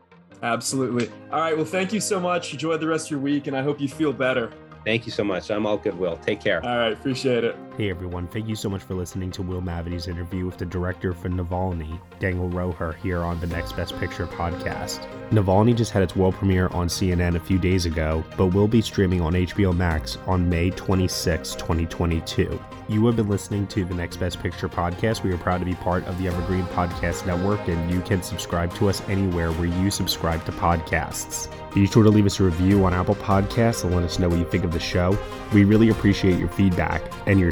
Absolutely. 0.44 1.10
All 1.32 1.40
right. 1.40 1.56
Well, 1.56 1.66
thank 1.66 1.94
you 1.94 2.00
so 2.00 2.20
much. 2.20 2.54
Enjoy 2.54 2.78
the 2.78 2.88
rest 2.88 3.08
of 3.08 3.12
your 3.12 3.20
week, 3.20 3.48
and 3.48 3.56
I 3.56 3.62
hope 3.62 3.80
you 3.80 3.88
feel 3.88 4.14
better. 4.14 4.52
Thank 4.84 5.06
you 5.06 5.12
so 5.12 5.24
much. 5.24 5.52
I'm 5.52 5.66
all 5.66 5.78
good, 5.78 5.98
Will. 5.98 6.18
Take 6.18 6.42
care. 6.42 6.66
All 6.66 6.78
right. 6.78 6.94
Appreciate 6.94 7.44
it. 7.44 7.56
Hey 7.78 7.90
everyone, 7.90 8.28
thank 8.28 8.50
you 8.50 8.56
so 8.58 8.68
much 8.68 8.84
for 8.84 8.96
listening 8.96 9.32
to 9.32 9.42
Will 9.42 9.62
Mavity's 9.62 10.10
interview 10.10 10.46
with 10.46 10.58
the 10.58 10.66
director 10.66 11.14
for 11.14 11.30
Navalny, 11.30 12.02
Daniel 12.20 12.50
Roher, 12.50 12.98
here 12.98 13.22
on 13.22 13.40
the 13.40 13.48
Next 13.48 13.78
Best 13.78 13.98
Picture 13.98 14.28
podcast. 14.28 15.08
Navalny 15.30 15.74
just 15.74 15.94
had 15.94 16.04
its 16.04 16.14
world 16.14 16.36
premiere 16.36 16.68
on 16.68 16.90
CNN 16.90 17.38
a 17.38 17.40
few 17.40 17.58
days 17.58 17.86
ago, 17.86 18.26
but 18.36 18.48
will 18.48 18.68
be 18.68 18.82
streaming 18.82 19.22
on 19.22 19.32
HBO 19.32 19.74
Max 19.74 20.18
on 20.28 20.50
May 20.50 20.72
26, 20.72 21.56
2022. 21.56 22.62
You 22.90 23.06
have 23.06 23.16
been 23.16 23.30
listening 23.30 23.68
to 23.68 23.86
the 23.86 23.96
Next 23.96 24.18
Best 24.18 24.42
Picture 24.42 24.68
podcast. 24.68 25.24
We 25.24 25.32
are 25.32 25.38
proud 25.38 25.60
to 25.60 25.66
be 25.66 25.76
part 25.76 26.04
of 26.08 26.18
the 26.18 26.28
Evergreen 26.28 26.66
Podcast 26.66 27.26
Network, 27.26 27.66
and 27.70 27.90
you 27.90 28.02
can 28.02 28.22
subscribe 28.22 28.74
to 28.76 28.90
us 28.90 29.02
anywhere 29.08 29.54
where 29.54 29.70
you 29.70 29.90
subscribe 29.90 30.44
to 30.44 30.52
podcasts. 30.52 31.48
Be 31.74 31.88
sure 31.88 32.04
to 32.04 32.10
leave 32.10 32.26
us 32.26 32.38
a 32.42 32.44
review 32.44 32.84
on 32.84 32.94
Apple 32.94 33.16
Podcasts 33.16 33.86
and 33.86 33.96
let 33.96 34.04
us 34.04 34.20
know 34.20 34.28
what 34.28 34.40
you 34.40 34.46
think 34.46 34.66
of 34.66 34.74
the 34.74 34.80
show. 34.80 35.18
We 35.54 35.64
really 35.64 35.88
appreciate 35.88 36.38
your 36.38 36.50
feedback 36.50 37.02
and 37.28 37.40
your 37.40 37.52